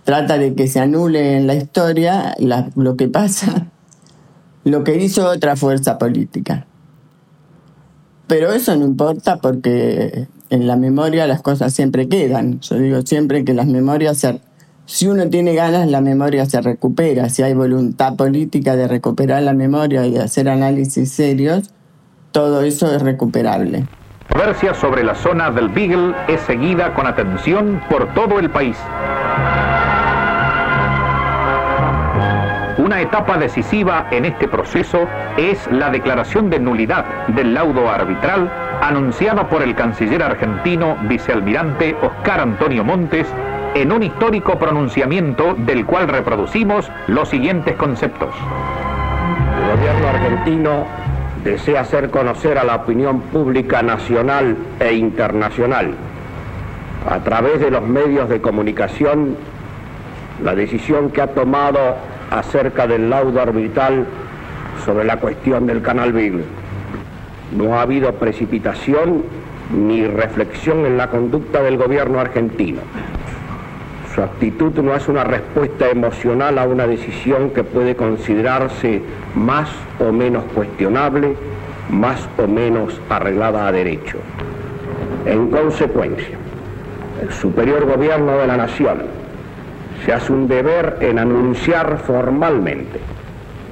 trata 0.04 0.38
de 0.38 0.54
que 0.54 0.68
se 0.68 0.78
anule 0.78 1.36
en 1.38 1.48
la 1.48 1.56
historia 1.56 2.36
lo 2.76 2.96
que 2.96 3.08
pasa, 3.08 3.66
lo 4.64 4.84
que 4.84 5.02
hizo 5.02 5.28
otra 5.28 5.56
fuerza 5.56 5.98
política. 5.98 6.67
Pero 8.28 8.52
eso 8.52 8.76
no 8.76 8.84
importa 8.84 9.38
porque 9.38 10.28
en 10.50 10.66
la 10.66 10.76
memoria 10.76 11.26
las 11.26 11.42
cosas 11.42 11.72
siempre 11.72 12.08
quedan. 12.08 12.60
Yo 12.60 12.76
digo 12.76 13.02
siempre 13.02 13.44
que 13.44 13.54
las 13.54 13.66
memorias 13.66 14.18
se, 14.18 14.40
si 14.84 15.08
uno 15.08 15.28
tiene 15.28 15.54
ganas, 15.54 15.88
la 15.88 16.02
memoria 16.02 16.46
se 16.46 16.60
recupera. 16.60 17.30
Si 17.30 17.42
hay 17.42 17.54
voluntad 17.54 18.16
política 18.16 18.76
de 18.76 18.86
recuperar 18.86 19.42
la 19.42 19.54
memoria 19.54 20.06
y 20.06 20.12
de 20.12 20.20
hacer 20.20 20.48
análisis 20.48 21.10
serios, 21.10 21.70
todo 22.30 22.62
eso 22.62 22.94
es 22.94 23.00
recuperable. 23.02 23.86
La 24.28 24.44
controversia 24.44 24.74
sobre 24.74 25.04
la 25.04 25.14
zona 25.14 25.50
del 25.50 25.70
Beagle 25.70 26.14
es 26.28 26.42
seguida 26.42 26.94
con 26.94 27.06
atención 27.06 27.80
por 27.88 28.12
todo 28.12 28.38
el 28.38 28.50
país. 28.50 28.76
Una 32.88 33.02
etapa 33.02 33.36
decisiva 33.36 34.06
en 34.10 34.24
este 34.24 34.48
proceso 34.48 35.06
es 35.36 35.70
la 35.70 35.90
declaración 35.90 36.48
de 36.48 36.58
nulidad 36.58 37.04
del 37.26 37.52
laudo 37.52 37.90
arbitral 37.90 38.50
anunciada 38.80 39.46
por 39.46 39.60
el 39.60 39.74
canciller 39.74 40.22
argentino 40.22 40.96
vicealmirante 41.02 41.94
Oscar 42.00 42.40
Antonio 42.40 42.84
Montes 42.84 43.26
en 43.74 43.92
un 43.92 44.04
histórico 44.04 44.58
pronunciamiento 44.58 45.52
del 45.52 45.84
cual 45.84 46.08
reproducimos 46.08 46.90
los 47.08 47.28
siguientes 47.28 47.76
conceptos. 47.76 48.34
El 49.60 49.76
gobierno 49.76 50.08
argentino 50.08 50.86
desea 51.44 51.82
hacer 51.82 52.08
conocer 52.08 52.56
a 52.56 52.64
la 52.64 52.76
opinión 52.76 53.20
pública 53.20 53.82
nacional 53.82 54.56
e 54.80 54.94
internacional 54.94 55.92
a 57.06 57.18
través 57.18 57.60
de 57.60 57.70
los 57.70 57.82
medios 57.82 58.30
de 58.30 58.40
comunicación 58.40 59.36
la 60.42 60.54
decisión 60.54 61.10
que 61.10 61.20
ha 61.20 61.26
tomado 61.26 61.96
acerca 62.30 62.86
del 62.86 63.10
laudo 63.10 63.40
arbitral 63.40 64.06
sobre 64.84 65.04
la 65.04 65.18
cuestión 65.18 65.66
del 65.66 65.82
canal 65.82 66.12
Beagle. 66.12 66.44
No 67.56 67.74
ha 67.74 67.82
habido 67.82 68.12
precipitación 68.14 69.24
ni 69.74 70.06
reflexión 70.06 70.86
en 70.86 70.96
la 70.96 71.10
conducta 71.10 71.62
del 71.62 71.76
gobierno 71.76 72.20
argentino. 72.20 72.80
Su 74.14 74.22
actitud 74.22 74.72
no 74.80 74.94
es 74.94 75.08
una 75.08 75.24
respuesta 75.24 75.88
emocional 75.88 76.58
a 76.58 76.66
una 76.66 76.86
decisión 76.86 77.50
que 77.50 77.64
puede 77.64 77.94
considerarse 77.94 79.02
más 79.34 79.68
o 80.00 80.12
menos 80.12 80.44
cuestionable, 80.54 81.34
más 81.90 82.28
o 82.38 82.46
menos 82.46 83.00
arreglada 83.08 83.68
a 83.68 83.72
derecho. 83.72 84.18
En 85.26 85.50
consecuencia, 85.50 86.36
el 87.22 87.32
superior 87.32 87.86
gobierno 87.86 88.38
de 88.38 88.46
la 88.46 88.56
nación 88.56 89.17
se 90.04 90.12
hace 90.12 90.32
un 90.32 90.48
deber 90.48 90.98
en 91.00 91.18
anunciar 91.18 91.98
formalmente 91.98 93.00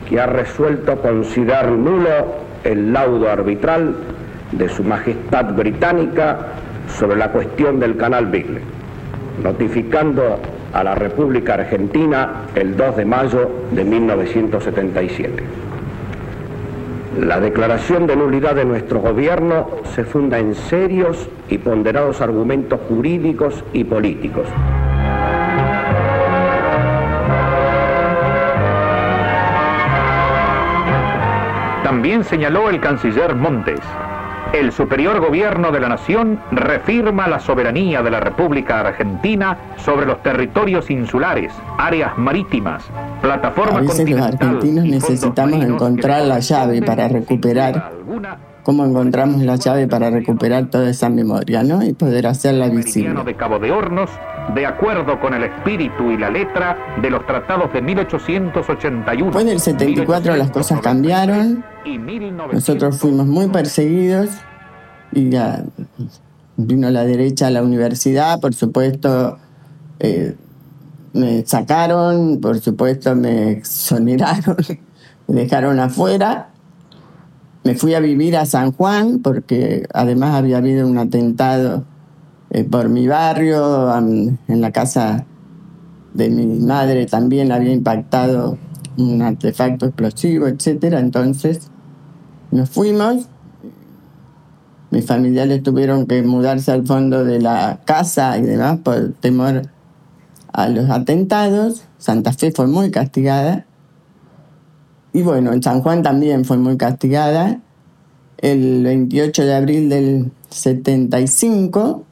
que 0.09 0.21
ha 0.21 0.27
resuelto 0.27 1.01
considerar 1.01 1.71
nulo 1.71 2.47
el 2.65 2.93
laudo 2.93 3.31
arbitral 3.31 3.95
de 4.53 4.69
Su 4.69 4.85
Majestad 4.85 5.55
Británica 5.55 6.39
sobre 6.89 7.17
la 7.17 7.31
cuestión 7.33 7.81
del 7.81 7.97
canal 7.97 8.27
Beagle, 8.27 8.61
notificando 9.43 10.39
a 10.73 10.85
la 10.85 10.95
República 10.95 11.55
Argentina 11.55 12.43
el 12.55 12.77
2 12.77 12.97
de 12.97 13.05
mayo 13.05 13.51
de 13.73 13.85
1977. 13.85 15.43
La 17.21 17.41
declaración 17.41 18.07
de 18.07 18.15
nulidad 18.15 18.55
de 18.55 18.65
nuestro 18.65 19.01
gobierno 19.01 19.69
se 19.95 20.05
funda 20.05 20.39
en 20.39 20.55
serios 20.55 21.29
y 21.49 21.59
ponderados 21.59 22.21
argumentos 22.21 22.79
jurídicos 22.89 23.65
y 23.73 23.85
políticos. 23.85 24.47
También 32.07 32.25
señaló 32.25 32.71
el 32.71 32.81
canciller 32.81 33.35
Montes. 33.35 33.81
El 34.53 34.71
superior 34.71 35.19
gobierno 35.19 35.73
de 35.73 35.81
la 35.81 35.89
nación 35.89 36.39
refirma 36.53 37.27
la 37.27 37.41
soberanía 37.41 38.01
de 38.01 38.13
la 38.13 38.21
República 38.21 38.79
Argentina 38.79 39.59
sobre 39.77 40.07
los 40.07 40.23
territorios 40.23 40.89
insulares, 40.89 41.53
áreas 41.79 42.17
marítimas, 42.17 42.85
plataformas 43.21 43.79
A 43.79 43.81
veces 43.81 44.09
los 44.09 44.21
argentinos 44.21 44.85
necesitamos 44.85 45.65
encontrar 45.65 46.23
la 46.23 46.39
llave 46.39 46.81
para 46.81 47.09
recuperar 47.09 47.91
cómo 48.63 48.85
encontramos 48.85 49.43
la 49.43 49.57
llave 49.57 49.89
para 49.89 50.09
recuperar 50.09 50.67
toda 50.67 50.89
esa 50.89 51.09
memoria, 51.09 51.65
¿no? 51.65 51.83
Y 51.83 51.93
poder 51.93 52.29
hacerla 52.29 52.69
visible. 52.69 53.21
de 53.25 53.35
Cabo 53.35 53.59
de 53.59 53.73
Hornos, 53.73 54.11
de 54.55 54.67
acuerdo 54.67 55.21
con 55.21 55.35
el 55.35 55.45
espíritu 55.45 56.11
y 56.11 56.19
la 56.19 56.31
letra 56.31 56.77
de 57.01 57.11
los 57.11 57.27
tratados 57.27 57.73
de 57.73 57.83
1881. 57.83 59.25
Después 59.27 59.47
del 59.47 59.61
74 59.61 60.37
las 60.37 60.51
cosas 60.51 60.81
cambiaron. 60.81 61.65
Nosotros 62.53 62.99
fuimos 62.99 63.27
muy 63.27 63.49
perseguidos 63.49 64.31
y 65.13 65.31
ya 65.31 65.65
vino 66.57 66.91
la 66.91 67.05
derecha 67.05 67.49
a 67.49 67.51
la 67.51 67.63
universidad, 67.63 68.41
por 68.41 68.55
supuesto. 68.55 69.39
Eh, 69.99 70.35
me 71.13 71.47
sacaron, 71.47 72.41
por 72.41 72.59
supuesto 72.61 73.17
me 73.17 73.53
exoneraron, 73.53 74.57
me 75.29 75.35
dejaron 75.41 75.81
afuera 75.81 76.51
me 77.67 77.75
fui 77.75 77.95
a 77.95 78.01
vivir 78.01 78.37
a 78.37 78.47
San 78.47 78.71
Juan 78.71 79.19
porque 79.19 79.89
además 79.93 80.37
había 80.37 80.59
habido 80.59 80.87
un 80.87 80.99
atentado 80.99 81.85
eh, 82.51 82.65
por 82.65 82.89
mi 82.89 83.07
barrio, 83.09 83.97
en 83.97 84.61
la 84.61 84.73
casa 84.73 85.27
de 86.17 86.31
mi 86.31 86.47
madre 86.47 87.07
también 87.07 87.53
había 87.53 87.73
impactado 87.73 88.59
un 88.97 89.21
artefacto 89.23 89.87
explosivo, 89.87 90.47
etcétera. 90.47 90.99
Entonces 90.99 91.71
nos 92.51 92.71
fuimos. 92.71 93.29
Mis 94.91 95.05
familiares 95.05 95.63
tuvieron 95.63 96.07
que 96.07 96.23
mudarse 96.23 96.73
al 96.73 96.87
fondo 96.87 97.25
de 97.25 97.41
la 97.41 97.81
casa 97.85 98.39
y 98.39 98.43
demás 98.43 98.79
por 98.83 99.13
temor 99.15 99.63
a 100.53 100.69
los 100.69 100.89
atentados. 100.89 101.83
Santa 101.99 102.33
Fe 102.33 102.53
fue 102.53 102.67
muy 102.67 102.91
castigada. 102.91 103.67
Y 105.13 105.23
bueno, 105.23 105.53
en 105.53 105.63
San 105.63 105.83
Juan 105.83 106.03
también 106.03 106.45
fue 106.45 106.57
muy 106.57 106.77
castigada. 106.77 107.61
El 108.39 108.85
28 108.85 109.45
de 109.45 109.55
abril 109.55 109.89
del 109.89 110.31
75, 110.51 112.06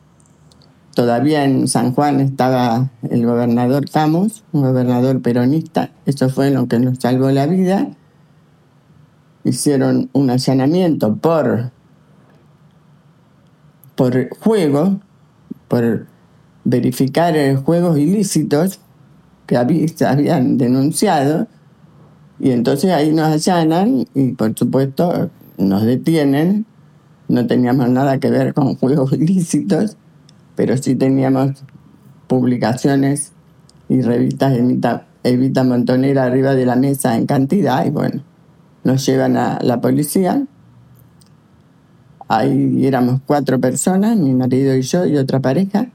todavía 0.95 1.45
en 1.45 1.69
San 1.69 1.93
Juan 1.93 2.21
estaba 2.21 2.91
el 3.11 3.27
gobernador 3.27 3.89
Camus, 3.91 4.45
un 4.53 4.63
gobernador 4.63 5.21
peronista. 5.21 5.91
Eso 6.07 6.29
fue 6.29 6.51
lo 6.51 6.67
que 6.69 6.79
nos 6.79 6.99
salvó 6.99 7.31
la 7.31 7.47
vida. 7.47 7.89
Hicieron 9.45 10.09
un 10.13 10.31
allanamiento 10.31 11.17
por, 11.17 11.73
por 13.95 14.29
juego, 14.39 15.01
por 15.69 16.07
verificar 16.65 17.35
juegos 17.57 17.99
ilícitos 17.99 18.81
que 19.47 19.57
habían 19.57 20.57
denunciado 20.57 21.47
y 22.39 22.51
entonces 22.51 22.91
ahí 22.93 23.13
nos 23.13 23.29
allanan 23.29 24.07
y 24.15 24.33
por 24.33 24.57
supuesto 24.59 25.31
nos 25.57 25.83
detienen. 25.85 26.67
No 27.29 27.47
teníamos 27.47 27.89
nada 27.89 28.19
que 28.19 28.31
ver 28.31 28.53
con 28.55 28.77
juegos 28.77 29.13
ilícitos, 29.15 29.97
pero 30.57 30.77
sí 30.77 30.95
teníamos 30.95 31.65
publicaciones 32.27 33.33
y 33.89 34.01
revistas 34.01 34.55
Evita, 34.55 35.07
Evita 35.23 35.65
Montonera 35.65 36.25
arriba 36.25 36.55
de 36.55 36.67
la 36.67 36.77
mesa 36.77 37.17
en 37.17 37.27
cantidad 37.27 37.85
y 37.85 37.91
bueno, 37.91 38.23
nos 38.85 39.05
llevan 39.07 39.37
a 39.37 39.59
la 39.63 39.81
policía. 39.81 40.47
Ahí 42.29 42.87
éramos 42.87 43.21
cuatro 43.27 43.61
personas, 43.61 44.17
mi 44.17 44.35
marido 44.35 44.75
y 44.75 44.83
yo 44.83 45.05
y 45.05 45.17
otra 45.17 45.41
pareja. 45.41 45.89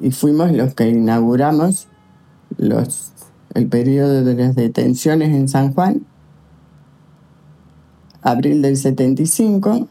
Y 0.00 0.10
fuimos 0.10 0.52
los 0.52 0.74
que 0.74 0.88
inauguramos 0.88 1.88
los 2.56 3.12
el 3.54 3.68
periodo 3.68 4.24
de 4.24 4.34
las 4.34 4.56
detenciones 4.56 5.30
en 5.30 5.48
San 5.48 5.72
Juan, 5.72 6.04
abril 8.20 8.62
del 8.62 8.76
75, 8.76 9.88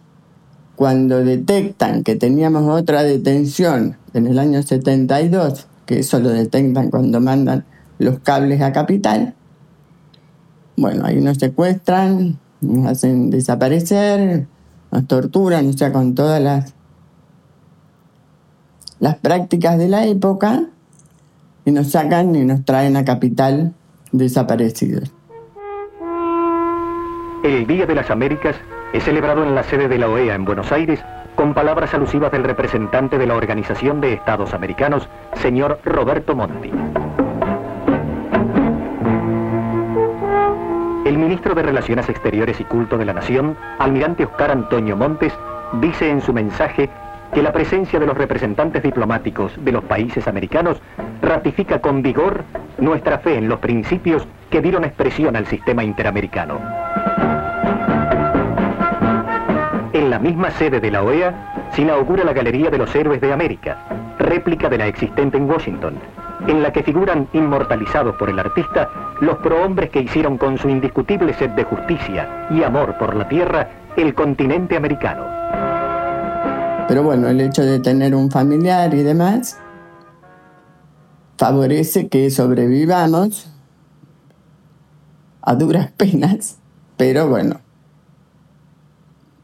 cuando 0.76 1.24
detectan 1.24 2.04
que 2.04 2.16
teníamos 2.16 2.70
otra 2.70 3.04
detención 3.04 3.98
en 4.14 4.28
el 4.28 4.40
año 4.40 4.62
72, 4.64 5.68
que 5.86 6.00
eso 6.00 6.20
lo 6.20 6.30
detectan 6.30 6.90
cuando 6.90 7.20
mandan 7.20 7.66
los 8.00 8.20
cables 8.20 8.62
a 8.62 8.72
Capital, 8.72 9.36
bueno, 10.76 11.06
ahí 11.06 11.22
nos 11.22 11.38
secuestran, 11.38 12.40
nos 12.62 12.88
hacen 12.88 13.30
desaparecer, 13.30 14.48
nos 14.92 15.08
torturan, 15.08 15.70
o 15.70 15.74
sea, 15.74 15.92
con 15.94 16.16
todas 16.16 16.42
las, 16.42 16.74
las 19.00 19.16
prácticas 19.18 19.78
de 19.78 19.88
la 19.88 20.06
época, 20.06 20.70
y 21.66 21.72
nos 21.72 21.92
sacan 21.92 22.36
y 22.36 22.44
nos 22.44 22.66
traen 22.66 22.98
a 22.98 23.06
capital 23.06 23.74
desaparecidos. 24.12 25.12
El 27.44 27.68
Día 27.68 27.86
de 27.86 27.96
las 27.96 28.10
Américas 28.10 28.56
es 28.94 29.04
celebrado 29.04 29.44
en 29.44 29.56
la 29.56 29.64
sede 29.64 29.88
de 29.88 29.98
la 29.98 30.08
OEA 30.08 30.36
en 30.36 30.46
Buenos 30.46 30.72
Aires 30.72 31.04
con 31.36 31.56
palabras 31.56 31.94
alusivas 31.96 32.32
del 32.32 32.44
representante 32.44 33.18
de 33.18 33.26
la 33.26 33.36
Organización 33.36 34.00
de 34.00 34.14
Estados 34.14 34.54
Americanos, 34.54 35.10
señor 35.34 35.80
Roberto 35.84 36.36
Monti. 36.36 36.72
El 41.06 41.18
ministro 41.18 41.56
de 41.56 41.64
Relaciones 41.64 42.08
Exteriores 42.08 42.60
y 42.60 42.66
Culto 42.66 43.00
de 43.00 43.06
la 43.06 43.14
Nación, 43.14 43.58
almirante 43.80 44.26
Oscar 44.26 44.52
Antonio 44.52 44.96
Montes, 44.96 45.34
dice 45.82 46.12
en 46.12 46.22
su 46.22 46.32
mensaje 46.32 46.88
que 47.34 47.42
la 47.42 47.52
presencia 47.52 48.00
de 48.00 48.06
los 48.06 48.16
representantes 48.16 48.84
diplomáticos 48.84 49.54
de 49.66 49.72
los 49.72 49.84
países 49.86 50.28
americanos 50.28 50.80
ratifica 51.20 51.82
con 51.82 52.04
vigor 52.04 52.44
nuestra 52.78 53.18
fe 53.18 53.38
en 53.38 53.50
los 53.50 53.60
principios 53.60 54.28
que 54.52 54.62
dieron 54.62 54.84
expresión 54.84 55.36
al 55.36 55.48
sistema 55.48 55.84
interamericano. 55.84 56.60
Misma 60.24 60.50
sede 60.52 60.80
de 60.80 60.90
la 60.90 61.04
OEA 61.04 61.70
se 61.76 61.82
inaugura 61.82 62.24
la 62.24 62.32
Galería 62.32 62.70
de 62.70 62.78
los 62.78 62.96
Héroes 62.96 63.20
de 63.20 63.34
América, 63.34 64.16
réplica 64.18 64.70
de 64.70 64.78
la 64.78 64.88
existente 64.88 65.38
en 65.38 65.50
Washington, 65.50 65.96
en 66.48 66.64
la 66.64 66.72
que 66.72 66.82
figuran 66.82 67.28
inmortalizados 67.34 68.16
por 68.16 68.30
el 68.30 68.40
artista 68.40 68.90
los 69.20 69.38
prohombres 69.40 69.90
que 69.90 70.00
hicieron 70.00 70.38
con 70.38 70.58
su 70.58 70.70
indiscutible 70.70 71.34
sed 71.34 71.50
de 71.52 71.66
justicia 71.66 72.48
y 72.50 72.64
amor 72.64 72.98
por 72.98 73.16
la 73.16 73.28
tierra 73.28 73.70
el 73.98 74.16
continente 74.16 74.78
americano. 74.78 75.26
Pero 76.88 77.04
bueno, 77.04 77.28
el 77.28 77.42
hecho 77.42 77.64
de 77.64 77.80
tener 77.80 78.16
un 78.16 78.32
familiar 78.32 78.94
y 78.94 79.04
demás 79.04 79.60
favorece 81.38 82.08
que 82.08 82.30
sobrevivamos 82.30 83.52
a 85.42 85.56
duras 85.56 85.92
penas, 85.92 86.60
pero 86.96 87.28
bueno, 87.28 87.60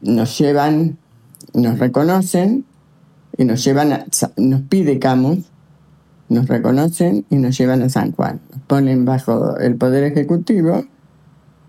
nos 0.00 0.38
llevan, 0.38 0.98
nos 1.54 1.78
reconocen 1.78 2.64
y 3.36 3.44
nos 3.44 3.64
llevan, 3.64 3.92
a, 3.92 4.06
nos 4.36 4.62
pide 4.62 4.98
Camus, 4.98 5.50
nos 6.28 6.46
reconocen 6.46 7.26
y 7.30 7.36
nos 7.36 7.56
llevan 7.58 7.82
a 7.82 7.88
San 7.88 8.12
Juan. 8.12 8.40
Nos 8.52 8.62
ponen 8.62 9.04
bajo 9.04 9.56
el 9.58 9.76
Poder 9.76 10.04
Ejecutivo, 10.04 10.84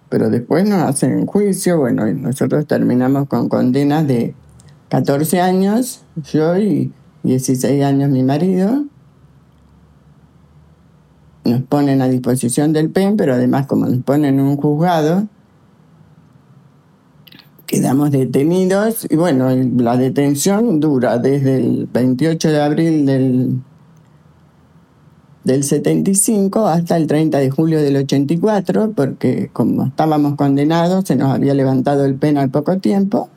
pero 0.10 0.30
después 0.30 0.68
nos 0.68 0.84
hacen 0.84 1.26
juicio, 1.26 1.80
bueno, 1.80 2.08
y 2.08 2.14
nosotros 2.14 2.68
terminamos 2.68 3.28
con 3.28 3.50
condenas 3.50 4.08
de 4.08 4.36
14 4.90 5.40
años, 5.40 6.04
yo 6.32 6.58
y 6.58 6.92
16 7.24 7.84
años 7.84 8.10
mi 8.10 8.24
marido. 8.24 8.86
Nos 11.44 11.62
ponen 11.64 12.02
a 12.02 12.08
disposición 12.08 12.72
del 12.72 12.92
PEN, 12.92 13.18
pero 13.18 13.34
además 13.34 13.66
como 13.68 13.88
nos 13.88 14.04
ponen 14.04 14.36
en 14.36 14.42
un 14.42 14.58
juzgado, 14.58 15.28
quedamos 17.72 18.12
detenidos 18.12 19.08
y 19.10 19.16
bueno, 19.16 19.48
la 19.78 19.96
detención 19.96 20.82
dura 20.82 21.20
desde 21.20 21.56
el 21.56 21.88
28 21.90 22.50
de 22.50 22.62
abril 22.62 23.06
del, 23.06 23.62
del 25.46 25.63
75 25.63 26.68
hasta 26.68 26.98
el 26.98 27.08
30 27.08 27.38
de 27.38 27.50
julio 27.50 27.82
del 27.82 27.96
84, 27.96 28.92
porque 28.92 29.50
como 29.54 29.86
estábamos 29.86 30.36
condenados, 30.36 31.06
se 31.06 31.16
nos 31.16 31.34
había 31.34 31.54
levantado 31.54 32.04
el 32.04 32.16
PEN 32.16 32.38
al 32.40 32.50
poco 32.50 32.78
tiempo 32.80 33.30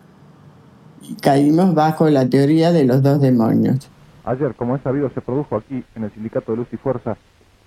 y 1.02 1.14
caímos 1.14 1.72
bajo 1.72 2.10
la 2.10 2.28
teoría 2.28 2.72
de 2.72 2.86
los 2.86 3.04
dos 3.04 3.20
demonios. 3.20 3.88
Ayer, 4.24 4.56
como 4.56 4.74
es 4.74 4.82
sabido, 4.82 5.10
se 5.14 5.20
produjo 5.20 5.58
aquí, 5.58 5.84
en 5.94 6.02
el 6.02 6.12
Sindicato 6.12 6.50
de 6.50 6.58
Luz 6.58 6.68
y 6.72 6.76
Fuerza, 6.76 7.16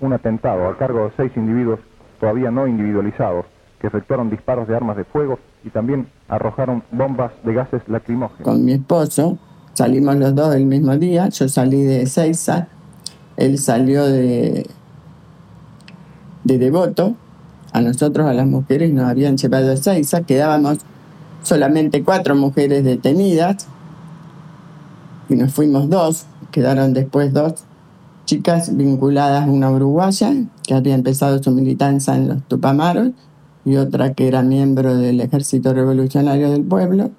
un 0.02 0.12
atentado 0.12 0.68
a 0.68 0.78
cargo 0.78 1.06
de 1.06 1.12
seis 1.16 1.32
individuos 1.38 1.80
todavía 2.20 2.52
no 2.52 2.68
individualizados 2.68 3.46
que 3.80 3.88
efectuaron 3.88 4.30
disparos 4.30 4.68
de 4.68 4.76
armas 4.76 4.98
de 4.98 5.04
fuego 5.04 5.40
y 5.64 5.70
también 5.70 6.08
arrojaron 6.28 6.84
bombas 6.92 7.32
de 7.44 7.54
gases 7.54 7.82
lacrimógenos. 7.88 8.44
Con 8.44 8.66
mi 8.66 8.74
esposo 8.74 9.38
salimos 9.74 10.16
los 10.16 10.34
dos 10.34 10.56
el 10.56 10.66
mismo 10.66 10.96
día, 10.98 11.30
yo 11.30 11.48
salí 11.48 11.84
de 11.84 12.06
Seiza, 12.08 12.68
él 13.36 13.58
salió 13.60 14.06
de, 14.06 14.68
de 16.44 16.58
Devoto, 16.58 17.16
a 17.74 17.82
nosotros, 17.82 18.26
a 18.26 18.34
las 18.34 18.48
mujeres, 18.48 18.92
nos 18.92 19.06
habían 19.06 19.38
llevado 19.38 19.72
a 19.72 19.78
Seiza, 19.78 20.22
quedábamos 20.22 20.80
solamente 21.44 22.04
cuatro 22.04 22.36
mujeres 22.36 22.84
detenidas 22.84 23.68
y 25.30 25.36
nos 25.36 25.54
fuimos 25.54 25.90
dos, 25.90 26.26
quedaron 26.52 26.94
después 26.94 27.34
dos 27.34 27.64
chicas 28.26 28.76
vinculadas, 28.76 29.48
una 29.48 29.70
uruguaya 29.72 30.34
que 30.64 30.74
había 30.74 30.96
empezado 30.96 31.42
su 31.42 31.52
militancia 31.52 32.16
en 32.16 32.28
los 32.28 32.44
Tupamaros 32.44 33.12
y 33.68 33.76
otra 33.76 34.14
que 34.14 34.30
era 34.30 34.44
miembro 34.44 34.96
del 34.96 35.20
Ejército 35.20 35.74
Revolucionario 35.74 36.50
del 36.50 36.64
Pueblo, 36.64 37.12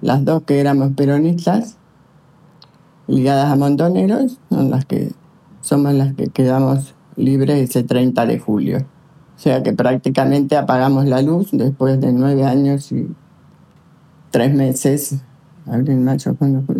las 0.00 0.24
dos 0.24 0.42
que 0.44 0.58
éramos 0.58 0.92
peronistas, 0.96 1.76
ligadas 3.06 3.52
a 3.52 3.56
montoneros, 3.56 4.38
son 4.48 4.70
las 4.70 4.86
que 4.86 5.12
somos 5.60 5.92
las 5.92 6.14
que 6.14 6.28
quedamos 6.28 6.94
libres 7.16 7.68
ese 7.68 7.82
30 7.82 8.24
de 8.24 8.38
julio. 8.38 8.78
O 9.36 9.38
sea 9.38 9.62
que 9.62 9.74
prácticamente 9.74 10.56
apagamos 10.56 11.04
la 11.04 11.20
luz 11.20 11.50
después 11.52 12.00
de 12.00 12.10
nueve 12.14 12.46
años 12.46 12.90
y 12.90 13.14
tres 14.30 14.54
meses, 14.54 15.20
abril, 15.66 15.98
mayo, 15.98 16.34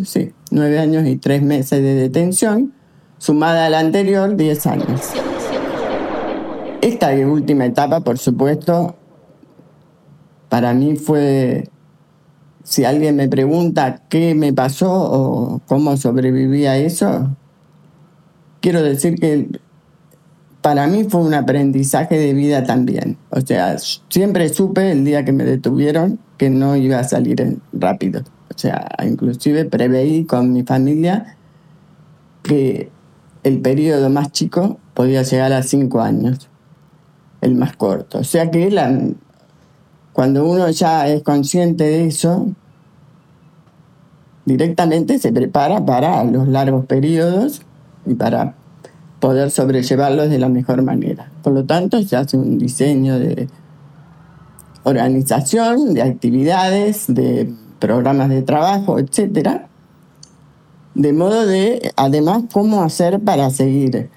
sí, 0.04 0.32
nueve 0.50 0.78
años 0.78 1.06
y 1.06 1.16
tres 1.18 1.42
meses 1.42 1.82
de 1.82 1.96
detención, 1.96 2.72
sumada 3.18 3.66
a 3.66 3.68
la 3.68 3.80
anterior, 3.80 4.36
diez 4.36 4.66
años. 4.66 5.10
Esta 6.80 7.10
última 7.26 7.66
etapa, 7.66 8.00
por 8.00 8.16
supuesto, 8.16 8.96
para 10.52 10.74
mí 10.74 10.96
fue, 10.96 11.70
si 12.62 12.84
alguien 12.84 13.16
me 13.16 13.26
pregunta 13.26 14.02
qué 14.10 14.34
me 14.34 14.52
pasó 14.52 14.92
o 14.92 15.62
cómo 15.64 15.96
sobreviví 15.96 16.66
a 16.66 16.76
eso, 16.76 17.34
quiero 18.60 18.82
decir 18.82 19.18
que 19.18 19.48
para 20.60 20.86
mí 20.88 21.04
fue 21.04 21.22
un 21.22 21.32
aprendizaje 21.32 22.18
de 22.18 22.34
vida 22.34 22.64
también. 22.64 23.16
O 23.30 23.40
sea, 23.40 23.78
siempre 24.10 24.50
supe 24.50 24.92
el 24.92 25.06
día 25.06 25.24
que 25.24 25.32
me 25.32 25.44
detuvieron 25.44 26.18
que 26.36 26.50
no 26.50 26.76
iba 26.76 26.98
a 26.98 27.04
salir 27.04 27.58
rápido. 27.72 28.20
O 28.54 28.58
sea, 28.58 28.90
inclusive 29.02 29.64
preveí 29.64 30.26
con 30.26 30.52
mi 30.52 30.64
familia 30.64 31.38
que 32.42 32.90
el 33.42 33.62
periodo 33.62 34.10
más 34.10 34.32
chico 34.32 34.78
podía 34.92 35.22
llegar 35.22 35.54
a 35.54 35.62
cinco 35.62 36.02
años, 36.02 36.50
el 37.40 37.54
más 37.54 37.74
corto. 37.74 38.18
O 38.18 38.24
sea 38.24 38.50
que 38.50 38.70
la, 38.70 39.00
cuando 40.12 40.46
uno 40.48 40.68
ya 40.70 41.08
es 41.08 41.22
consciente 41.22 41.84
de 41.84 42.06
eso, 42.06 42.48
directamente 44.44 45.18
se 45.18 45.32
prepara 45.32 45.84
para 45.84 46.24
los 46.24 46.48
largos 46.48 46.84
periodos 46.86 47.62
y 48.04 48.14
para 48.14 48.54
poder 49.20 49.50
sobrellevarlos 49.50 50.28
de 50.30 50.38
la 50.38 50.48
mejor 50.48 50.82
manera. 50.82 51.30
Por 51.42 51.52
lo 51.52 51.64
tanto, 51.64 52.02
se 52.02 52.16
hace 52.16 52.36
un 52.36 52.58
diseño 52.58 53.18
de 53.18 53.48
organización, 54.82 55.94
de 55.94 56.02
actividades, 56.02 57.04
de 57.06 57.52
programas 57.78 58.28
de 58.28 58.42
trabajo, 58.42 58.98
etcétera, 58.98 59.68
de 60.94 61.12
modo 61.12 61.46
de, 61.46 61.92
además, 61.96 62.42
cómo 62.52 62.82
hacer 62.82 63.20
para 63.20 63.48
seguir 63.50 64.10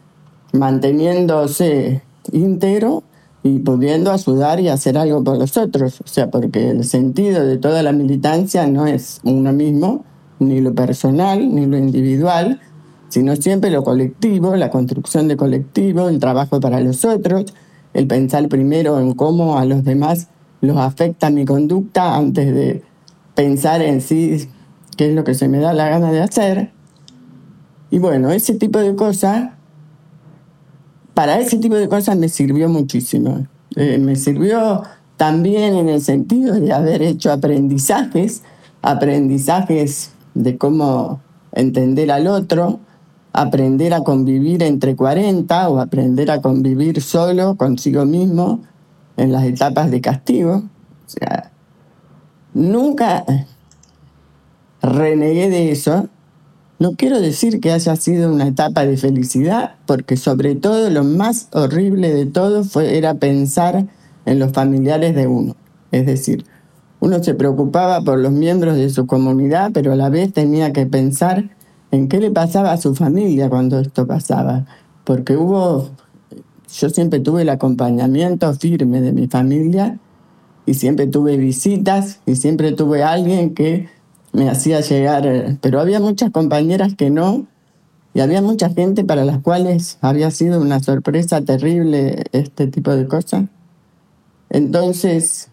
manteniéndose 0.52 2.02
íntegro 2.32 3.04
y 3.46 3.60
pudiendo 3.60 4.12
ayudar 4.12 4.60
y 4.60 4.70
hacer 4.70 4.98
algo 4.98 5.24
por 5.24 5.38
los 5.38 5.56
otros. 5.56 6.02
O 6.02 6.08
sea, 6.08 6.32
porque 6.32 6.72
el 6.72 6.84
sentido 6.84 7.46
de 7.46 7.58
toda 7.58 7.84
la 7.84 7.92
militancia 7.92 8.66
no 8.66 8.88
es 8.88 9.22
uno 9.24 9.54
mismo, 9.54 10.04
ni 10.40 10.62
lo 10.62 10.74
personal, 10.74 11.54
ni 11.54 11.68
lo 11.68 11.78
individual, 11.78 12.60
sino 13.08 13.36
siempre 13.36 13.70
lo 13.70 13.84
colectivo, 13.84 14.56
la 14.56 14.72
construcción 14.72 15.28
de 15.28 15.38
colectivo, 15.38 16.10
el 16.10 16.20
trabajo 16.20 16.60
para 16.60 16.80
los 16.80 17.06
otros, 17.06 17.54
el 17.94 18.08
pensar 18.08 18.50
primero 18.50 19.00
en 19.00 19.14
cómo 19.14 19.60
a 19.60 19.66
los 19.66 19.84
demás 19.84 20.30
los 20.62 20.78
afecta 20.78 21.30
mi 21.30 21.46
conducta 21.46 22.16
antes 22.16 22.52
de 22.52 22.82
pensar 23.36 23.84
en 23.84 24.02
sí 24.02 24.50
qué 24.98 25.10
es 25.10 25.14
lo 25.14 25.24
que 25.24 25.36
se 25.36 25.50
me 25.50 25.60
da 25.60 25.72
la 25.74 25.88
gana 25.88 26.12
de 26.12 26.24
hacer. 26.24 26.72
Y 27.92 28.00
bueno, 28.00 28.32
ese 28.32 28.56
tipo 28.56 28.80
de 28.80 28.96
cosas 28.96 29.52
para 31.16 31.40
ese 31.40 31.58
tipo 31.58 31.76
de 31.76 31.90
cosas 31.90 32.18
me 32.18 32.30
sirvió 32.30 32.70
muchísimo. 32.70 33.48
Eh, 33.76 33.98
me 33.98 34.16
sirvió 34.16 34.84
también 35.18 35.74
en 35.74 35.90
el 35.90 36.02
sentido 36.02 36.54
de 36.54 36.72
haber 36.74 37.02
hecho 37.02 37.32
aprendizajes, 37.32 38.44
aprendizajes 38.82 40.12
de 40.34 40.58
cómo 40.58 41.22
entender 41.54 42.12
al 42.12 42.28
otro, 42.28 42.80
aprender 43.32 43.94
a 43.94 44.04
convivir 44.04 44.62
entre 44.62 44.96
40 44.96 45.70
o 45.70 45.80
aprender 45.80 46.30
a 46.30 46.42
convivir 46.42 47.02
solo 47.02 47.56
consigo 47.56 48.06
mismo 48.06 48.62
en 49.16 49.32
las 49.32 49.46
etapas 49.46 49.90
de 49.92 50.02
castigo. 50.02 50.56
O 50.56 51.10
sea, 51.10 51.50
nunca 52.54 53.26
renegué 54.82 55.50
de 55.50 55.72
eso 55.72 56.10
no 56.78 56.94
quiero 56.94 57.22
decir 57.22 57.62
que 57.62 57.72
haya 57.72 57.96
sido 57.96 58.32
una 58.34 58.48
etapa 58.48 58.86
de 58.86 58.98
felicidad, 58.98 59.76
porque 59.86 60.18
sobre 60.18 60.56
todo 60.56 60.90
lo 60.90 61.04
más 61.04 61.48
horrible 61.54 62.14
de 62.14 62.26
todo 62.26 62.64
fue, 62.64 62.98
era 62.98 63.16
pensar 63.16 63.88
en 64.26 64.40
los 64.40 64.52
familiares 64.52 65.16
de 65.16 65.28
uno. 65.28 65.56
Es 65.92 66.06
decir, 66.06 66.46
uno 67.00 67.24
se 67.24 67.34
preocupaba 67.34 68.02
por 68.02 68.20
los 68.20 68.32
miembros 68.32 68.76
de 68.76 68.90
su 68.90 69.08
comunidad, 69.08 69.72
pero 69.74 69.94
a 69.94 69.96
la 69.96 70.10
vez 70.10 70.34
tenía 70.34 70.74
que 70.74 70.86
pensar 70.86 71.50
en 71.92 72.10
qué 72.10 72.20
le 72.20 72.32
pasaba 72.32 72.74
a 72.74 72.78
su 72.78 72.94
familia 72.94 73.50
cuando 73.50 73.80
esto 73.80 74.06
pasaba. 74.06 74.66
Porque 75.06 75.38
hubo, 75.38 75.92
yo 76.78 76.90
siempre 76.90 77.22
tuve 77.22 77.44
el 77.44 77.50
acompañamiento 77.50 78.54
firme 78.54 79.00
de 79.00 79.14
mi 79.14 79.28
familia 79.28 80.00
y 80.66 80.74
siempre 80.74 81.08
tuve 81.08 81.38
visitas 81.38 82.20
y 82.26 82.36
siempre 82.36 82.74
tuve 82.74 83.04
alguien 83.04 83.54
que 83.54 83.88
me 84.36 84.50
hacía 84.50 84.82
llegar, 84.82 85.26
eh, 85.26 85.58
pero 85.62 85.80
había 85.80 86.00
muchas 86.02 86.30
compañeras 86.30 86.94
que 86.96 87.10
no, 87.10 87.48
y 88.14 88.20
había 88.20 88.42
mucha 88.42 88.70
gente 88.70 89.04
para 89.04 89.24
las 89.24 89.40
cuales 89.40 89.98
había 90.02 90.30
sido 90.30 90.62
una 90.62 90.82
sorpresa 90.82 91.42
terrible 91.42 92.24
este 92.34 92.68
tipo 92.68 92.92
de 92.92 93.08
cosas. 93.08 93.46
Entonces, 94.50 95.50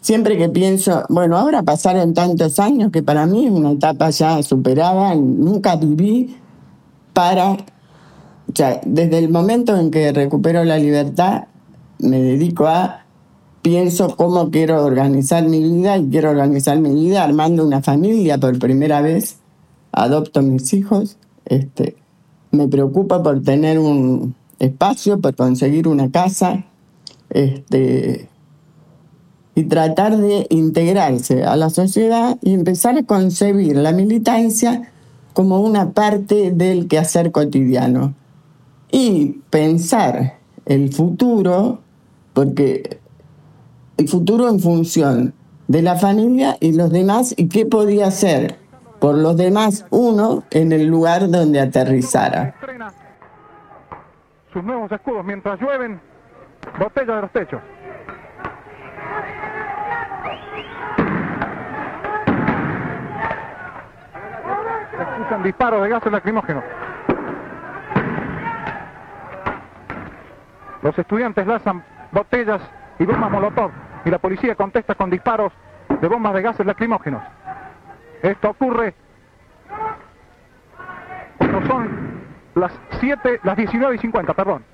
siempre 0.00 0.36
que 0.36 0.50
pienso, 0.50 1.04
bueno, 1.08 1.38
ahora 1.38 1.62
pasaron 1.62 2.12
tantos 2.12 2.58
años 2.58 2.92
que 2.92 3.02
para 3.02 3.26
mí 3.26 3.46
es 3.46 3.52
una 3.52 3.72
etapa 3.72 4.10
ya 4.10 4.42
superada, 4.42 5.14
nunca 5.14 5.76
viví 5.76 6.36
para, 7.14 7.52
o 7.52 7.56
sea, 8.54 8.80
desde 8.84 9.18
el 9.18 9.30
momento 9.30 9.74
en 9.76 9.90
que 9.90 10.12
recupero 10.12 10.64
la 10.64 10.78
libertad, 10.78 11.44
me 11.98 12.20
dedico 12.20 12.66
a 12.66 13.05
pienso 13.66 14.14
cómo 14.14 14.52
quiero 14.52 14.84
organizar 14.84 15.42
mi 15.48 15.60
vida 15.60 15.98
y 15.98 16.08
quiero 16.08 16.30
organizar 16.30 16.78
mi 16.78 16.94
vida 16.94 17.24
armando 17.24 17.66
una 17.66 17.82
familia 17.82 18.38
por 18.38 18.56
primera 18.60 19.00
vez. 19.00 19.38
Adopto 19.90 20.40
mis 20.40 20.72
hijos. 20.72 21.16
Este, 21.46 21.96
me 22.52 22.68
preocupa 22.68 23.24
por 23.24 23.42
tener 23.42 23.80
un 23.80 24.36
espacio, 24.60 25.20
por 25.20 25.34
conseguir 25.34 25.88
una 25.88 26.12
casa. 26.12 26.64
Este, 27.30 28.28
y 29.56 29.64
tratar 29.64 30.16
de 30.16 30.46
integrarse 30.50 31.42
a 31.42 31.56
la 31.56 31.68
sociedad 31.68 32.38
y 32.42 32.54
empezar 32.54 32.96
a 32.96 33.02
concebir 33.02 33.74
la 33.78 33.90
militancia 33.90 34.92
como 35.32 35.60
una 35.60 35.90
parte 35.90 36.52
del 36.52 36.86
quehacer 36.86 37.32
cotidiano. 37.32 38.14
Y 38.92 39.40
pensar 39.50 40.38
el 40.66 40.92
futuro, 40.92 41.80
porque 42.32 43.00
el 43.96 44.08
futuro 44.08 44.48
en 44.48 44.60
función 44.60 45.34
de 45.68 45.82
la 45.82 45.96
familia 45.96 46.56
y 46.60 46.72
los 46.72 46.90
demás 46.90 47.34
y 47.36 47.48
qué 47.48 47.66
podía 47.66 48.06
hacer 48.06 48.56
por 49.00 49.14
los 49.16 49.36
demás 49.36 49.86
uno 49.90 50.44
en 50.50 50.72
el 50.72 50.86
lugar 50.86 51.30
donde 51.30 51.60
aterrizara. 51.60 52.54
Sus 54.52 54.64
nuevos 54.64 54.90
escudos 54.90 55.24
mientras 55.24 55.60
llueven 55.60 56.00
botellas 56.78 57.16
de 57.16 57.22
los 57.22 57.30
techos. 57.32 57.60
escuchan 64.98 65.42
disparos 65.42 65.82
de 65.82 65.88
gases 65.88 66.12
lacrimógenos. 66.12 66.64
Los 70.82 70.98
estudiantes 70.98 71.46
lanzan 71.46 71.84
botellas 72.12 72.60
y 72.98 73.04
bombas 73.04 73.30
molotov 73.30 73.85
y 74.06 74.10
la 74.10 74.18
policía 74.18 74.54
contesta 74.54 74.94
con 74.94 75.10
disparos 75.10 75.52
de 76.00 76.06
bombas 76.06 76.32
de 76.32 76.42
gases 76.42 76.64
lacrimógenos. 76.64 77.24
Esto 78.22 78.50
ocurre 78.50 78.94
cuando 81.36 81.66
son 81.66 82.22
las 82.54 82.72
7, 83.00 83.40
las 83.42 83.56
19 83.56 83.96
y 83.96 83.98
50, 83.98 84.32
perdón. 84.32 84.64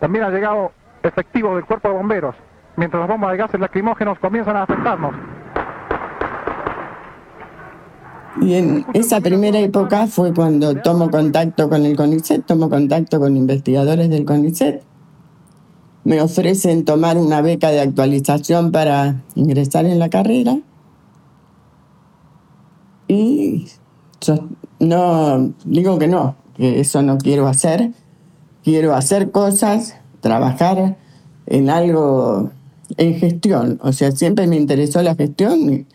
También 0.00 0.24
ha 0.24 0.30
llegado 0.30 0.72
efectivo 1.02 1.54
del 1.54 1.66
cuerpo 1.66 1.88
de 1.88 1.94
bomberos, 1.94 2.34
mientras 2.78 3.00
las 3.00 3.08
bombas 3.08 3.32
de 3.32 3.36
gases 3.38 3.60
lacrimógenos 3.60 4.18
comienzan 4.20 4.56
a 4.56 4.62
afectarnos. 4.62 5.14
Y 8.40 8.54
en 8.54 8.86
esa 8.94 9.20
primera 9.20 9.58
época 9.58 10.06
fue 10.06 10.32
cuando 10.32 10.76
tomo 10.76 11.10
contacto 11.10 11.68
con 11.68 11.84
el 11.84 11.96
CONICET, 11.96 12.46
tomo 12.46 12.70
contacto 12.70 13.18
con 13.18 13.36
investigadores 13.36 14.08
del 14.08 14.24
CONICET. 14.24 14.84
Me 16.04 16.22
ofrecen 16.22 16.84
tomar 16.84 17.18
una 17.18 17.42
beca 17.42 17.70
de 17.70 17.80
actualización 17.80 18.70
para 18.70 19.16
ingresar 19.34 19.84
en 19.86 19.98
la 19.98 20.08
carrera. 20.08 20.58
Y 23.08 23.66
no 24.78 25.52
digo 25.64 25.98
que 25.98 26.06
no, 26.06 26.36
que 26.54 26.78
eso 26.78 27.02
no 27.02 27.18
quiero 27.18 27.48
hacer. 27.48 27.90
Quiero 28.62 28.94
hacer 28.94 29.32
cosas, 29.32 29.96
trabajar 30.20 30.96
en 31.46 31.70
algo, 31.70 32.50
en 32.96 33.14
gestión. 33.14 33.78
O 33.82 33.92
sea, 33.92 34.12
siempre 34.12 34.46
me 34.46 34.56
interesó 34.56 35.02
la 35.02 35.14
gestión 35.14 35.86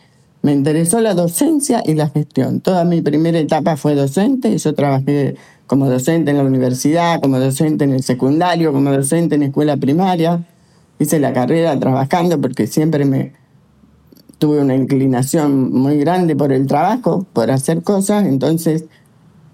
me 0.44 0.52
interesó 0.52 1.00
la 1.00 1.14
docencia 1.14 1.82
y 1.86 1.94
la 1.94 2.10
gestión. 2.10 2.60
Toda 2.60 2.84
mi 2.84 3.00
primera 3.00 3.38
etapa 3.38 3.78
fue 3.78 3.94
docente. 3.94 4.58
Yo 4.58 4.74
trabajé 4.74 5.36
como 5.66 5.88
docente 5.88 6.32
en 6.32 6.36
la 6.36 6.44
universidad, 6.44 7.18
como 7.22 7.38
docente 7.38 7.84
en 7.84 7.94
el 7.94 8.02
secundario, 8.02 8.70
como 8.70 8.92
docente 8.92 9.36
en 9.36 9.44
escuela 9.44 9.78
primaria. 9.78 10.44
Hice 10.98 11.18
la 11.18 11.32
carrera 11.32 11.80
trabajando 11.80 12.38
porque 12.42 12.66
siempre 12.66 13.06
me 13.06 13.32
tuve 14.36 14.60
una 14.60 14.74
inclinación 14.74 15.72
muy 15.72 15.96
grande 15.96 16.36
por 16.36 16.52
el 16.52 16.66
trabajo, 16.66 17.24
por 17.32 17.50
hacer 17.50 17.82
cosas. 17.82 18.26
Entonces, 18.26 18.84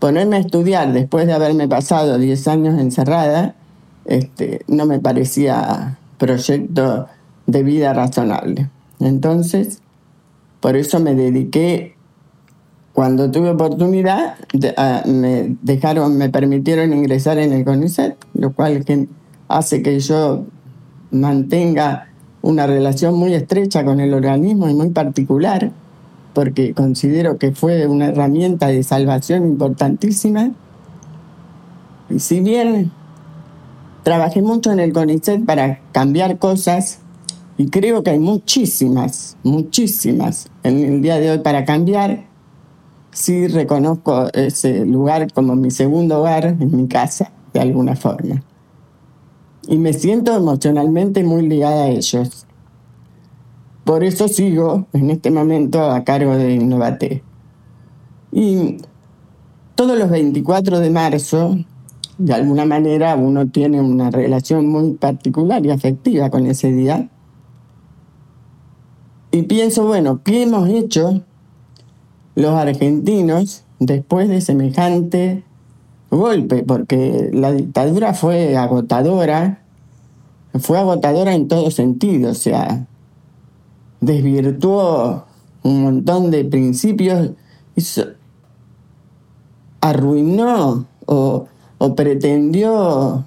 ponerme 0.01 0.39
a 0.39 0.41
estudiar 0.41 0.93
después 0.93 1.25
de 1.29 1.35
haberme 1.35 1.69
pasado 1.69 2.19
10 2.19 2.49
años 2.49 2.81
encerrada, 2.81 3.55
este, 4.07 4.65
no 4.67 4.87
me 4.87 4.99
parecía 4.99 5.99
proyecto 6.19 7.07
de 7.47 7.63
vida 7.63 7.93
razonable. 7.93 8.71
Entonces, 9.01 9.81
por 10.61 10.77
eso 10.77 11.01
me 11.01 11.15
dediqué, 11.15 11.95
cuando 12.93 13.31
tuve 13.31 13.51
oportunidad, 13.51 14.35
me 15.07 15.57
dejaron, 15.63 16.19
me 16.19 16.29
permitieron 16.29 16.93
ingresar 16.93 17.39
en 17.39 17.53
el 17.53 17.65
CONICET, 17.65 18.17
lo 18.35 18.53
cual 18.53 18.85
hace 19.49 19.83
que 19.83 19.99
yo 20.01 20.45
mantenga 21.11 22.09
una 22.43 22.67
relación 22.67 23.15
muy 23.15 23.35
estrecha 23.35 23.85
con 23.85 24.01
el 24.01 24.15
organismo 24.15 24.69
y 24.69 24.75
muy 24.75 24.91
particular, 24.91 25.73
porque 26.35 26.75
considero 26.75 27.39
que 27.39 27.53
fue 27.53 27.87
una 27.87 28.07
herramienta 28.07 28.69
de 28.69 28.83
salvación 28.83 29.47
importantísima. 29.47 30.51
Y 32.09 32.19
si 32.19 32.41
bien 32.41 32.93
trabajé 34.03 34.43
mucho 34.43 34.73
en 34.73 34.81
el 34.81 34.93
CONICET 34.93 35.45
para 35.45 35.81
cambiar 35.93 36.39
cosas, 36.39 37.00
y 37.61 37.69
creo 37.69 38.03
que 38.03 38.09
hay 38.09 38.19
muchísimas, 38.19 39.37
muchísimas 39.43 40.49
en 40.63 40.83
el 40.83 41.03
día 41.03 41.21
de 41.21 41.31
hoy 41.31 41.39
para 41.41 41.67
cambiar. 41.67 42.25
Sí 43.13 43.49
reconozco 43.49 44.33
ese 44.33 44.87
lugar 44.87 45.31
como 45.35 45.55
mi 45.57 45.71
segundo 45.71 46.21
hogar 46.21 46.57
en 46.59 46.75
mi 46.75 46.89
casa, 46.89 47.31
de 47.53 47.61
alguna 47.61 47.97
forma. 47.97 48.43
Y 49.69 49.77
me 49.77 49.93
siento 49.93 50.35
emocionalmente 50.35 51.23
muy 51.23 51.47
ligada 51.47 51.85
a 51.85 51.89
ellos. 51.89 52.47
Por 53.85 54.05
eso 54.05 54.27
sigo 54.29 54.87
en 54.95 55.11
este 55.11 55.31
momento 55.31 55.83
a 55.91 56.03
cargo 56.03 56.35
de 56.37 56.55
Innovate. 56.55 57.23
Y 58.33 58.79
todos 59.75 59.99
los 59.99 60.09
24 60.09 60.79
de 60.79 60.89
marzo, 60.89 61.59
de 62.17 62.33
alguna 62.33 62.65
manera, 62.65 63.17
uno 63.17 63.49
tiene 63.49 63.83
una 63.83 64.11
relación 64.11 64.67
muy 64.67 64.93
particular 64.93 65.67
y 65.67 65.71
afectiva 65.71 66.31
con 66.31 66.47
ese 66.47 66.73
día 66.73 67.11
y 69.33 69.43
pienso, 69.43 69.87
bueno, 69.87 70.23
¿qué 70.25 70.43
hemos 70.43 70.69
hecho 70.69 71.23
los 72.35 72.53
argentinos 72.55 73.65
después 73.79 74.29
de 74.29 74.41
semejante 74.41 75.45
golpe? 76.11 76.65
Porque 76.65 77.31
la 77.33 77.53
dictadura 77.53 78.15
fue 78.15 78.57
agotadora, 78.57 79.63
fue 80.59 80.79
agotadora 80.79 81.35
en 81.35 81.47
todo 81.47 81.71
sentido, 81.71 82.33
o 82.33 82.35
sea, 82.35 82.87
desvirtuó 84.01 85.27
un 85.63 85.83
montón 85.83 86.31
de 86.31 86.45
principios, 86.45 87.31
arruinó 89.81 90.87
o, 91.07 91.47
o 91.79 91.95
pretendió 91.95 93.25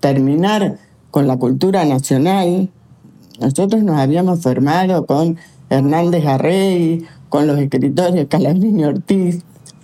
terminar 0.00 0.78
con 1.10 1.26
la 1.26 1.38
cultura 1.38 1.84
nacional, 1.84 2.70
nosotros 3.40 3.82
nos 3.82 3.98
habíamos 3.98 4.40
formado 4.42 5.06
con 5.06 5.36
Hernández 5.70 6.24
Arrey, 6.26 7.04
con 7.28 7.46
los 7.46 7.58
escritores 7.58 8.26
Calabrini 8.28 8.84
Ortiz, 8.84 9.42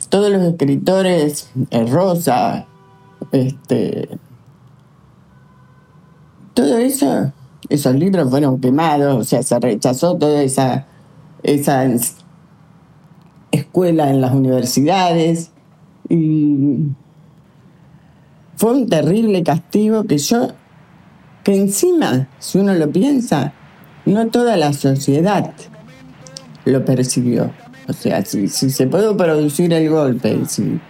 todos 0.09 0.31
los 0.31 0.43
escritores 0.43 1.51
eh, 1.71 1.87
Rosa, 1.87 2.67
este, 3.33 4.09
todo 6.55 6.79
eso, 6.79 7.33
esos 7.69 7.95
libros 7.95 8.31
fueron 8.31 8.61
quemados, 8.61 9.17
o 9.17 9.25
sea, 9.25 9.43
se 9.43 9.59
rechazó 9.59 10.17
toda 10.17 10.43
esa, 10.43 10.87
esa 11.43 11.87
escuela 13.51 14.11
en 14.11 14.21
las 14.21 14.33
universidades 14.33 15.51
y 16.09 16.89
fue 18.57 18.73
un 18.73 18.89
terrible 18.89 19.43
castigo 19.43 20.05
que 20.05 20.19
yo 20.19 20.49
que 21.45 21.57
encima, 21.57 22.29
si 22.39 22.59
uno 22.59 22.75
lo 22.75 22.91
piensa, 22.91 23.53
no 24.05 24.29
toda 24.29 24.57
la 24.57 24.73
sociedad 24.73 25.53
lo 26.65 26.85
percibió. 26.85 27.51
O 27.89 27.93
sea, 27.93 28.25
si, 28.25 28.49
se 28.49 28.87
pudo 28.87 29.17
producir 29.17 29.73
el 29.73 29.89
golpe, 29.91 30.39
si 30.47 30.81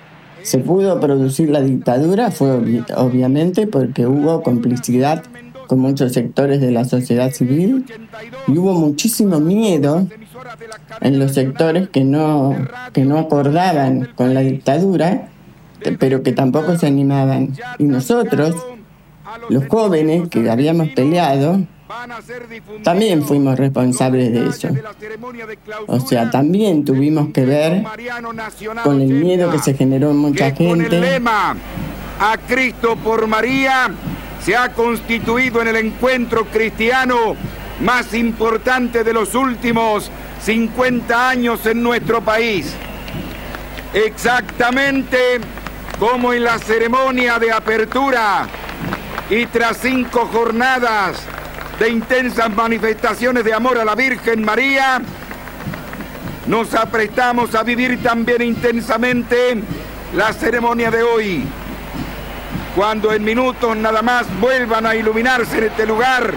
se 0.43 0.59
pudo 0.59 1.01
producir 1.01 1.51
la 1.51 1.61
dictadura, 1.61 2.31
fue 2.31 2.83
obviamente 2.97 3.67
porque 3.67 4.07
hubo 4.07 4.43
complicidad 4.43 5.23
con 5.67 5.79
muchos 5.79 6.13
sectores 6.13 6.61
de 6.61 6.73
la 6.73 6.85
sociedad 6.85 7.31
civil 7.31 7.87
y 8.49 8.59
hubo 8.59 8.75
muchísimo 8.75 9.39
miedo 9.39 10.07
en 11.01 11.19
los 11.19 11.33
sectores 11.33 11.89
que 11.89 12.05
no, 12.05 12.57
que 12.93 13.05
no 13.05 13.19
acordaban 13.19 14.09
con 14.17 14.35
la 14.35 14.41
dictadura, 14.41 15.29
pero 15.99 16.23
que 16.23 16.33
tampoco 16.33 16.77
se 16.77 16.87
animaban. 16.87 17.53
Y 17.79 17.85
nosotros, 17.85 18.57
los 19.49 19.67
jóvenes 19.69 20.29
que 20.29 20.49
habíamos 20.51 20.89
peleado, 20.89 21.61
también 22.85 23.25
fuimos 23.25 23.59
responsables 23.59 24.33
de 24.33 24.49
eso. 24.49 24.69
O 25.87 25.99
sea, 26.01 26.31
también 26.31 26.85
tuvimos 26.85 27.33
que 27.33 27.45
ver 27.45 27.85
con 28.85 29.01
el 29.01 29.09
miedo 29.09 29.51
que 29.51 29.59
se 29.59 29.75
generó 29.75 30.11
en 30.11 30.17
mucha 30.17 30.53
gente. 30.53 31.21
a 32.21 32.37
Cristo 32.47 32.97
por 32.97 33.27
María 33.27 33.91
se 34.45 34.57
ha 34.57 34.73
constituido 34.73 35.63
en 35.63 35.69
el 35.69 35.77
encuentro 35.77 36.45
cristiano 36.47 37.35
más 37.81 38.15
importante 38.15 39.03
de 39.03 39.13
los 39.13 39.35
últimos 39.35 40.11
50 40.43 41.29
años 41.29 41.67
en 41.67 41.83
nuestro 41.83 42.21
país. 42.21 42.75
Exactamente 43.93 45.41
como 45.99 46.33
en 46.33 46.45
la 46.45 46.59
ceremonia 46.59 47.39
de 47.39 47.53
apertura 47.53 48.49
y 49.29 49.47
tras 49.47 49.79
cinco 49.79 50.29
jornadas 50.33 51.23
de 51.79 51.89
intensas 51.89 52.51
manifestaciones 52.51 53.45
de 53.45 53.55
amor 53.55 53.79
a 53.79 53.85
la 53.85 53.95
Virgen 53.95 54.45
María, 54.45 55.01
nos 56.47 56.75
aprestamos 56.75 57.55
a 57.55 57.63
vivir 57.63 58.03
también 58.03 58.43
intensamente 58.43 59.63
la 60.15 60.33
ceremonia 60.33 60.91
de 60.91 61.03
hoy. 61.03 61.45
Cuando 62.75 63.13
en 63.13 63.25
minutos 63.25 63.77
nada 63.77 64.03
más 64.03 64.27
vuelvan 64.41 64.87
a 64.87 64.95
iluminarse 64.95 65.59
en 65.59 65.65
este 65.65 65.87
lugar 65.87 66.33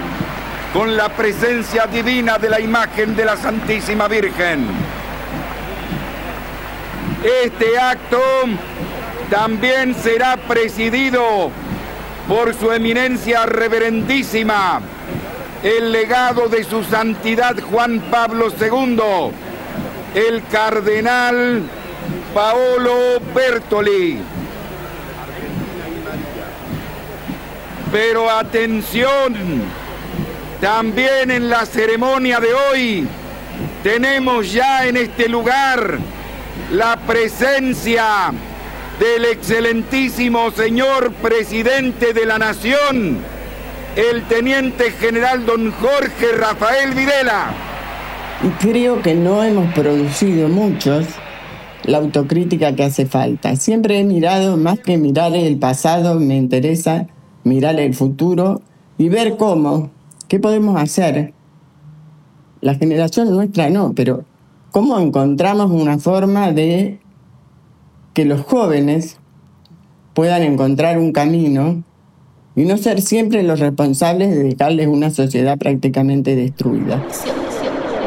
con 0.73 0.95
la 0.97 1.09
presencia 1.09 1.85
divina 1.87 2.37
de 2.37 2.49
la 2.49 2.59
imagen 2.59 3.15
de 3.15 3.25
la 3.25 3.37
Santísima 3.37 4.07
Virgen. 4.07 4.67
Este 7.43 7.79
acto 7.79 8.19
también 9.29 9.95
será 9.95 10.35
presidido 10.37 11.51
por 12.27 12.53
su 12.53 12.71
eminencia 12.71 13.45
reverendísima, 13.45 14.81
el 15.61 15.91
legado 15.91 16.47
de 16.47 16.63
su 16.63 16.83
santidad 16.83 17.55
Juan 17.59 17.99
Pablo 18.09 18.47
II, 18.49 19.31
el 20.15 20.43
cardenal 20.47 21.63
Paolo 22.33 23.19
Bertoli. 23.33 24.19
Pero 27.91 28.29
atención, 28.29 29.35
también 30.59 31.29
en 31.29 31.49
la 31.49 31.65
ceremonia 31.65 32.39
de 32.39 32.53
hoy 32.53 33.07
tenemos 33.83 34.51
ya 34.51 34.85
en 34.87 34.97
este 34.97 35.27
lugar 35.27 35.99
la 36.71 36.97
presencia 36.97 38.31
del 38.99 39.25
excelentísimo 39.25 40.51
señor 40.51 41.13
presidente 41.13 42.13
de 42.13 42.25
la 42.25 42.37
nación, 42.37 43.17
el 43.95 44.23
teniente 44.23 44.91
general 44.91 45.45
don 45.45 45.71
Jorge 45.71 46.31
Rafael 46.37 46.91
Videla. 46.93 47.53
Creo 48.59 49.01
que 49.01 49.15
no 49.15 49.43
hemos 49.43 49.73
producido 49.73 50.49
muchos 50.49 51.05
la 51.85 51.97
autocrítica 51.97 52.75
que 52.75 52.83
hace 52.83 53.05
falta. 53.05 53.55
Siempre 53.55 53.99
he 53.99 54.03
mirado, 54.03 54.57
más 54.57 54.79
que 54.79 54.97
mirar 54.97 55.35
el 55.35 55.57
pasado, 55.57 56.19
me 56.19 56.37
interesa 56.37 57.07
mirar 57.43 57.79
el 57.79 57.93
futuro 57.93 58.61
y 58.97 59.09
ver 59.09 59.37
cómo, 59.37 59.91
qué 60.27 60.39
podemos 60.39 60.79
hacer. 60.79 61.33
La 62.61 62.75
generación 62.75 63.31
nuestra 63.31 63.69
no, 63.69 63.93
pero 63.93 64.23
cómo 64.71 64.99
encontramos 64.99 65.71
una 65.71 65.97
forma 65.97 66.51
de 66.51 66.99
que 68.13 68.25
los 68.25 68.41
jóvenes 68.41 69.17
puedan 70.13 70.43
encontrar 70.43 70.97
un 70.97 71.11
camino 71.11 71.83
y 72.55 72.65
no 72.65 72.77
ser 72.77 73.01
siempre 73.01 73.43
los 73.43 73.59
responsables 73.59 74.29
de 74.29 74.43
dejarles 74.43 74.87
una 74.87 75.09
sociedad 75.09 75.57
prácticamente 75.57 76.35
destruida. 76.35 77.03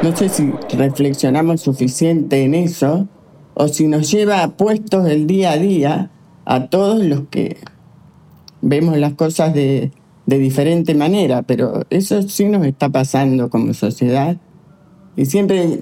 No 0.03 0.17
sé 0.17 0.29
si 0.29 0.53
reflexionamos 0.77 1.63
suficiente 1.63 2.45
en 2.45 2.55
eso 2.55 3.09
o 3.55 3.69
si 3.69 3.89
nos 3.89 4.11
lleva 4.11 4.43
a 4.43 4.57
puestos 4.57 5.09
el 5.09 5.27
día 5.27 5.53
a 5.53 5.57
día 5.57 6.11
a 6.45 6.67
todos 6.67 7.03
los 7.03 7.23
que 7.29 7.57
vemos 8.61 8.97
las 8.99 9.15
cosas 9.15 9.53
de, 9.53 9.91
de 10.27 10.39
diferente 10.39 10.95
manera, 10.95 11.43
pero 11.43 11.83
eso 11.91 12.23
sí 12.23 12.45
nos 12.45 12.65
está 12.67 12.89
pasando 12.89 13.51
como 13.51 13.75
sociedad. 13.75 14.37
Y 15.17 15.25
siempre, 15.25 15.81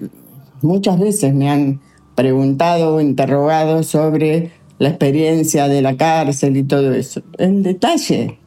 muchas 0.63 0.99
veces 0.99 1.35
me 1.35 1.51
han 1.51 1.81
preguntado 2.15 2.97
o 2.97 3.01
interrogado 3.01 3.83
sobre 3.83 4.53
la 4.79 4.89
experiencia 4.89 5.69
de 5.69 5.83
la 5.83 5.97
cárcel 5.97 6.57
y 6.57 6.63
todo 6.65 6.93
eso. 6.93 7.23
El 7.39 7.63
detalle 7.63 8.39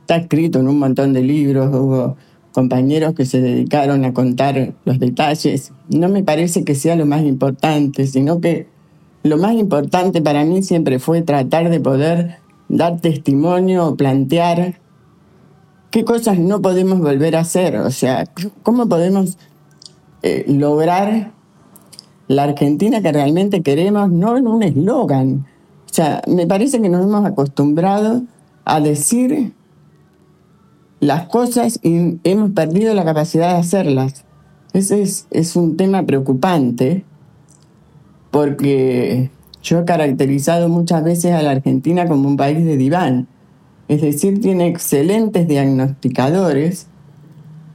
está 0.00 0.16
escrito 0.16 0.60
en 0.60 0.68
un 0.68 0.78
montón 0.78 1.12
de 1.12 1.22
libros, 1.22 1.68
hubo 1.74 2.16
compañeros 2.52 3.14
que 3.14 3.26
se 3.26 3.40
dedicaron 3.40 4.04
a 4.04 4.12
contar 4.12 4.74
los 4.84 4.98
detalles. 4.98 5.72
No 5.88 6.08
me 6.08 6.22
parece 6.22 6.64
que 6.64 6.74
sea 6.74 6.96
lo 6.96 7.06
más 7.06 7.22
importante, 7.22 8.06
sino 8.06 8.40
que 8.40 8.66
lo 9.22 9.36
más 9.36 9.54
importante 9.54 10.22
para 10.22 10.44
mí 10.44 10.62
siempre 10.62 10.98
fue 10.98 11.22
tratar 11.22 11.70
de 11.70 11.80
poder 11.80 12.38
dar 12.68 13.00
testimonio 13.00 13.86
o 13.86 13.96
plantear 13.96 14.80
qué 15.90 16.04
cosas 16.04 16.38
no 16.38 16.62
podemos 16.62 17.00
volver 17.00 17.36
a 17.36 17.40
hacer, 17.40 17.76
o 17.76 17.90
sea, 17.90 18.24
cómo 18.62 18.88
podemos 18.88 19.38
eh, 20.22 20.44
lograr 20.48 21.32
la 22.30 22.44
Argentina 22.44 23.02
que 23.02 23.10
realmente 23.10 23.60
queremos, 23.60 24.08
no 24.08 24.36
en 24.36 24.46
un 24.46 24.62
eslogan. 24.62 25.46
O 25.84 25.92
sea, 25.92 26.22
me 26.28 26.46
parece 26.46 26.80
que 26.80 26.88
nos 26.88 27.04
hemos 27.04 27.24
acostumbrado 27.24 28.22
a 28.64 28.78
decir 28.78 29.52
las 31.00 31.26
cosas 31.26 31.80
y 31.82 32.20
hemos 32.22 32.52
perdido 32.52 32.94
la 32.94 33.04
capacidad 33.04 33.54
de 33.54 33.58
hacerlas. 33.58 34.24
Ese 34.72 35.02
es, 35.02 35.26
es 35.32 35.56
un 35.56 35.76
tema 35.76 36.04
preocupante 36.06 37.04
porque 38.30 39.32
yo 39.60 39.80
he 39.80 39.84
caracterizado 39.84 40.68
muchas 40.68 41.02
veces 41.02 41.32
a 41.32 41.42
la 41.42 41.50
Argentina 41.50 42.06
como 42.06 42.28
un 42.28 42.36
país 42.36 42.64
de 42.64 42.76
diván. 42.76 43.26
Es 43.88 44.02
decir, 44.02 44.40
tiene 44.40 44.68
excelentes 44.68 45.48
diagnosticadores, 45.48 46.86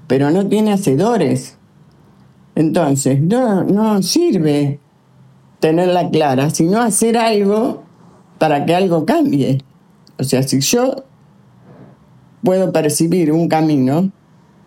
pero 0.08 0.32
no 0.32 0.48
tiene 0.48 0.72
hacedores. 0.72 1.58
Entonces, 2.56 3.22
no, 3.22 3.64
no 3.66 4.02
sirve 4.02 4.80
tenerla 5.60 6.10
clara, 6.10 6.50
sino 6.50 6.82
hacer 6.82 7.18
algo 7.18 7.84
para 8.38 8.66
que 8.66 8.76
algo 8.76 9.06
cambie. 9.06 9.60
O 10.18 10.24
sea, 10.24 10.44
si 10.44 10.62
yo 10.62 11.04
puedo 12.44 12.72
percibir 12.72 13.32
un 13.32 13.50
camino, 13.50 14.12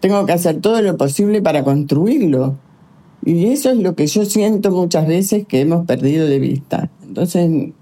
tengo 0.01 0.27
que 0.27 0.33
hacer 0.33 0.61
todo 0.61 0.83
lo 0.83 0.96
posible 0.96 1.40
para 1.40 1.64
construirlo. 1.64 2.57
Y 3.24 3.46
eso 3.46 3.70
es 3.70 3.79
lo 3.79 3.94
que 3.94 4.07
yo 4.07 4.24
siento 4.24 4.70
muchas 4.70 5.07
veces 5.07 5.46
que 5.46 5.61
hemos 5.61 5.87
perdido 5.87 6.27
de 6.27 6.38
vista. 6.38 6.90
Entonces, 7.07 7.72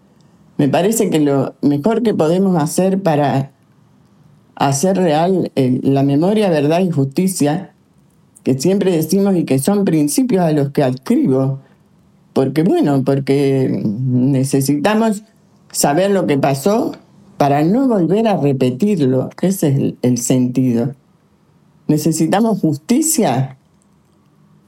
me 0.56 0.68
parece 0.68 1.10
que 1.10 1.18
lo 1.18 1.54
mejor 1.62 2.02
que 2.02 2.14
podemos 2.14 2.62
hacer 2.62 3.02
para 3.02 3.52
hacer 4.54 4.96
real 4.96 5.52
eh, 5.54 5.80
la 5.82 6.02
memoria, 6.02 6.48
verdad 6.48 6.80
y 6.80 6.90
justicia 6.90 7.75
que 8.46 8.56
siempre 8.56 8.92
decimos 8.92 9.34
y 9.34 9.42
que 9.42 9.58
son 9.58 9.84
principios 9.84 10.44
a 10.44 10.52
los 10.52 10.70
que 10.70 10.84
adscribo. 10.84 11.58
Porque 12.32 12.62
bueno, 12.62 13.02
porque 13.04 13.82
necesitamos 13.84 15.24
saber 15.72 16.12
lo 16.12 16.28
que 16.28 16.38
pasó 16.38 16.92
para 17.38 17.64
no 17.64 17.88
volver 17.88 18.28
a 18.28 18.36
repetirlo. 18.36 19.30
Ese 19.42 19.66
es 19.70 19.94
el, 20.00 20.18
sentido. 20.18 20.94
Necesitamos 21.88 22.60
justicia 22.60 23.58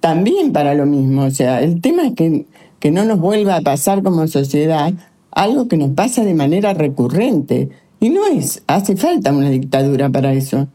también 0.01 0.53
para 0.53 0.75
lo 0.75 0.85
mismo. 0.85 1.23
O 1.23 1.31
sea, 1.31 1.63
el 1.63 1.81
tema 1.81 2.05
es 2.09 2.15
que, 2.15 2.47
que 2.81 2.91
no 2.91 3.05
nos 3.05 3.21
vuelva 3.21 3.55
a 3.55 3.61
pasar 3.61 4.03
como 4.03 4.27
sociedad 4.27 4.93
algo 5.31 5.69
que 5.69 5.77
nos 5.77 5.91
pasa 5.91 6.25
de 6.25 6.35
manera 6.35 6.75
recurrente. 6.75 7.69
Y 8.01 8.11
no 8.11 8.27
es, 8.27 8.61
hace 8.67 8.97
falta 8.97 9.33
una 9.33 9.51
dictadura 9.51 10.11
para 10.11 10.33
eso. 10.33 10.67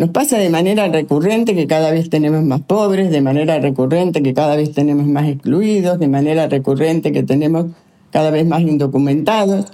Nos 0.00 0.08
pasa 0.08 0.38
de 0.38 0.48
manera 0.48 0.88
recurrente 0.88 1.54
que 1.54 1.66
cada 1.66 1.90
vez 1.90 2.08
tenemos 2.08 2.42
más 2.42 2.62
pobres, 2.62 3.10
de 3.10 3.20
manera 3.20 3.60
recurrente 3.60 4.22
que 4.22 4.32
cada 4.32 4.56
vez 4.56 4.72
tenemos 4.72 5.06
más 5.06 5.28
excluidos, 5.28 5.98
de 5.98 6.08
manera 6.08 6.48
recurrente 6.48 7.12
que 7.12 7.22
tenemos 7.22 7.66
cada 8.10 8.30
vez 8.30 8.46
más 8.46 8.62
indocumentados. 8.62 9.66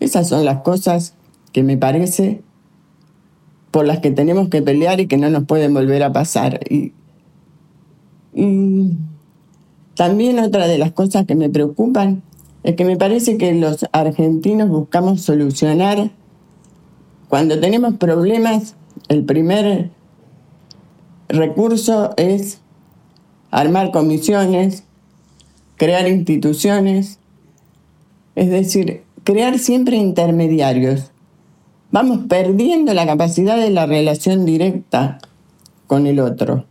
Esas 0.00 0.30
son 0.30 0.46
las 0.46 0.62
cosas 0.62 1.12
que 1.52 1.62
me 1.62 1.76
parece 1.76 2.40
por 3.70 3.84
las 3.84 3.98
que 3.98 4.10
tenemos 4.10 4.48
que 4.48 4.62
pelear 4.62 4.98
y 4.98 5.08
que 5.08 5.18
no 5.18 5.28
nos 5.28 5.44
pueden 5.44 5.74
volver 5.74 6.04
a 6.04 6.10
pasar. 6.10 6.58
Y, 6.70 6.94
también 9.94 10.38
otra 10.38 10.68
de 10.68 10.78
las 10.78 10.92
cosas 10.92 11.26
que 11.26 11.34
me 11.34 11.50
preocupan 11.50 12.22
es 12.62 12.76
que 12.76 12.86
me 12.86 12.96
parece 12.96 13.36
que 13.36 13.52
los 13.52 13.84
argentinos 13.92 14.70
buscamos 14.70 15.20
solucionar 15.20 16.12
cuando 17.28 17.60
tenemos 17.60 17.96
problemas 17.96 18.74
el 19.08 19.24
primer 19.24 19.90
recurso 21.28 22.14
es 22.16 22.60
armar 23.50 23.90
comisiones, 23.90 24.84
crear 25.76 26.08
instituciones, 26.08 27.18
es 28.34 28.50
decir, 28.50 29.02
crear 29.24 29.58
siempre 29.58 29.96
intermediarios. 29.96 31.10
Vamos 31.90 32.20
perdiendo 32.28 32.94
la 32.94 33.06
capacidad 33.06 33.56
de 33.56 33.70
la 33.70 33.86
relación 33.86 34.44
directa 34.44 35.18
con 35.86 36.06
el 36.06 36.20
otro. 36.20 36.66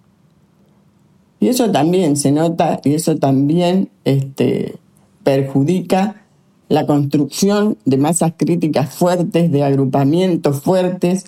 Y 1.39 1.47
eso 1.49 1.71
también 1.71 2.17
se 2.17 2.31
nota 2.31 2.79
y 2.83 2.93
eso 2.93 3.17
también 3.17 3.89
este, 4.03 4.75
perjudica 5.23 6.23
la 6.69 6.85
construcción 6.85 7.77
de 7.85 7.97
masas 7.97 8.33
críticas 8.37 8.93
fuertes, 8.93 9.51
de 9.51 9.63
agrupamientos 9.63 10.61
fuertes, 10.61 11.25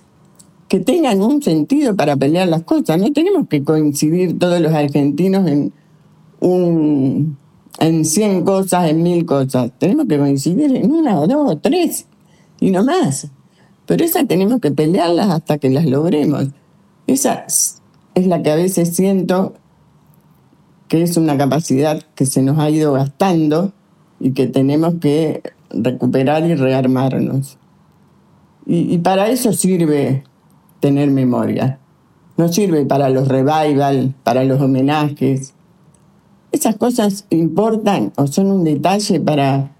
que 0.67 0.80
tengan 0.80 1.21
un 1.21 1.41
sentido 1.41 1.95
para 1.95 2.15
pelear 2.15 2.47
las 2.47 2.63
cosas. 2.63 2.99
No 2.99 3.12
tenemos 3.13 3.47
que 3.47 3.63
coincidir 3.63 4.38
todos 4.38 4.60
los 4.60 4.73
argentinos 4.73 5.47
en 5.47 5.73
un 6.39 7.38
en 7.80 8.06
100 8.06 8.43
cosas, 8.43 8.89
en 8.89 9.03
mil 9.03 9.25
cosas. 9.25 9.71
Tenemos 9.77 10.08
que 10.08 10.17
coincidir 10.17 10.75
en 10.75 10.91
una 10.91 11.19
o 11.19 11.27
dos 11.27 11.51
o 11.51 11.58
tres 11.58 12.08
y 12.60 12.71
no 12.71 12.84
más. 12.84 13.27
Pero 13.86 14.03
esas 14.03 14.27
tenemos 14.27 14.60
que 14.60 14.71
pelearlas 14.71 15.30
hasta 15.30 15.58
que 15.58 15.69
las 15.69 15.86
logremos. 15.86 16.47
Esa 17.06 17.45
es 17.45 18.27
la 18.27 18.41
que 18.41 18.51
a 18.51 18.56
veces 18.56 18.95
siento 18.95 19.53
que 20.88 21.03
es 21.03 21.17
una 21.17 21.38
capacidad 21.38 22.01
que 22.15 22.25
se 22.25 22.41
nos 22.41 22.58
ha 22.60 22.69
ido 22.69 22.93
gastando 22.93 23.73
y 24.19 24.32
que 24.32 24.47
tenemos 24.47 24.95
que 24.95 25.43
recuperar 25.69 26.45
y 26.45 26.56
rearmarnos. 26.56 27.58
Y, 28.65 28.93
y 28.93 28.97
para 28.97 29.30
eso 29.30 29.53
sirve 29.53 30.23
tener 30.80 31.10
memoria. 31.10 31.80
No 32.38 32.48
sirve 32.48 32.86
para 32.86 33.10
los 33.10 33.28
revival, 33.28 34.13
para 34.24 34.44
los 34.44 34.62
homenajes. 34.62 35.54
Esas 36.52 36.76
cosas 36.78 37.26
importan 37.30 38.13
o 38.16 38.28
son 38.28 38.52
un 38.52 38.63
detalle 38.63 39.20
para... 39.20 39.72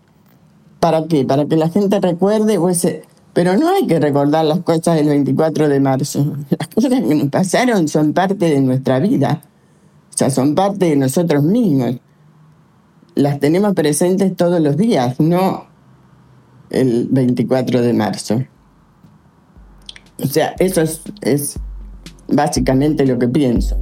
¿Para 0.80 1.08
qué? 1.08 1.26
Para 1.26 1.46
que 1.46 1.56
la 1.56 1.70
gente 1.70 2.00
recuerde 2.00 2.58
o 2.58 2.70
ese... 2.70 3.04
Pero 3.34 3.56
no 3.56 3.70
hay 3.70 3.86
que 3.86 4.00
recordar 4.00 4.46
las 4.46 4.60
cosas 4.62 4.96
del 4.96 5.10
24 5.10 5.70
de 5.70 5.80
marzo. 5.80 6.36
Las 6.58 6.68
cosas 6.70 6.92
que 6.92 7.16
nos 7.16 7.30
pasaron 7.30 7.88
son 7.88 8.14
parte 8.14 8.50
de 8.50 8.62
nuestra 8.62 9.00
vida. 9.00 9.44
O 10.14 10.18
sea, 10.18 10.32
son 10.32 10.56
parte 10.56 10.86
de 10.86 10.96
nosotros 10.96 11.44
mismos. 11.44 11.98
Las 13.14 13.40
tenemos 13.40 13.74
presentes 13.74 14.36
todos 14.36 14.60
los 14.60 14.76
días, 14.78 15.20
no 15.20 15.68
el 16.70 17.08
24 17.10 17.82
de 17.82 17.94
marzo. 17.94 18.44
O 20.24 20.28
sea, 20.28 20.56
eso 20.60 20.82
es, 20.82 21.02
es 21.22 21.60
básicamente 22.28 23.06
lo 23.06 23.18
que 23.20 23.28
pienso. 23.28 23.78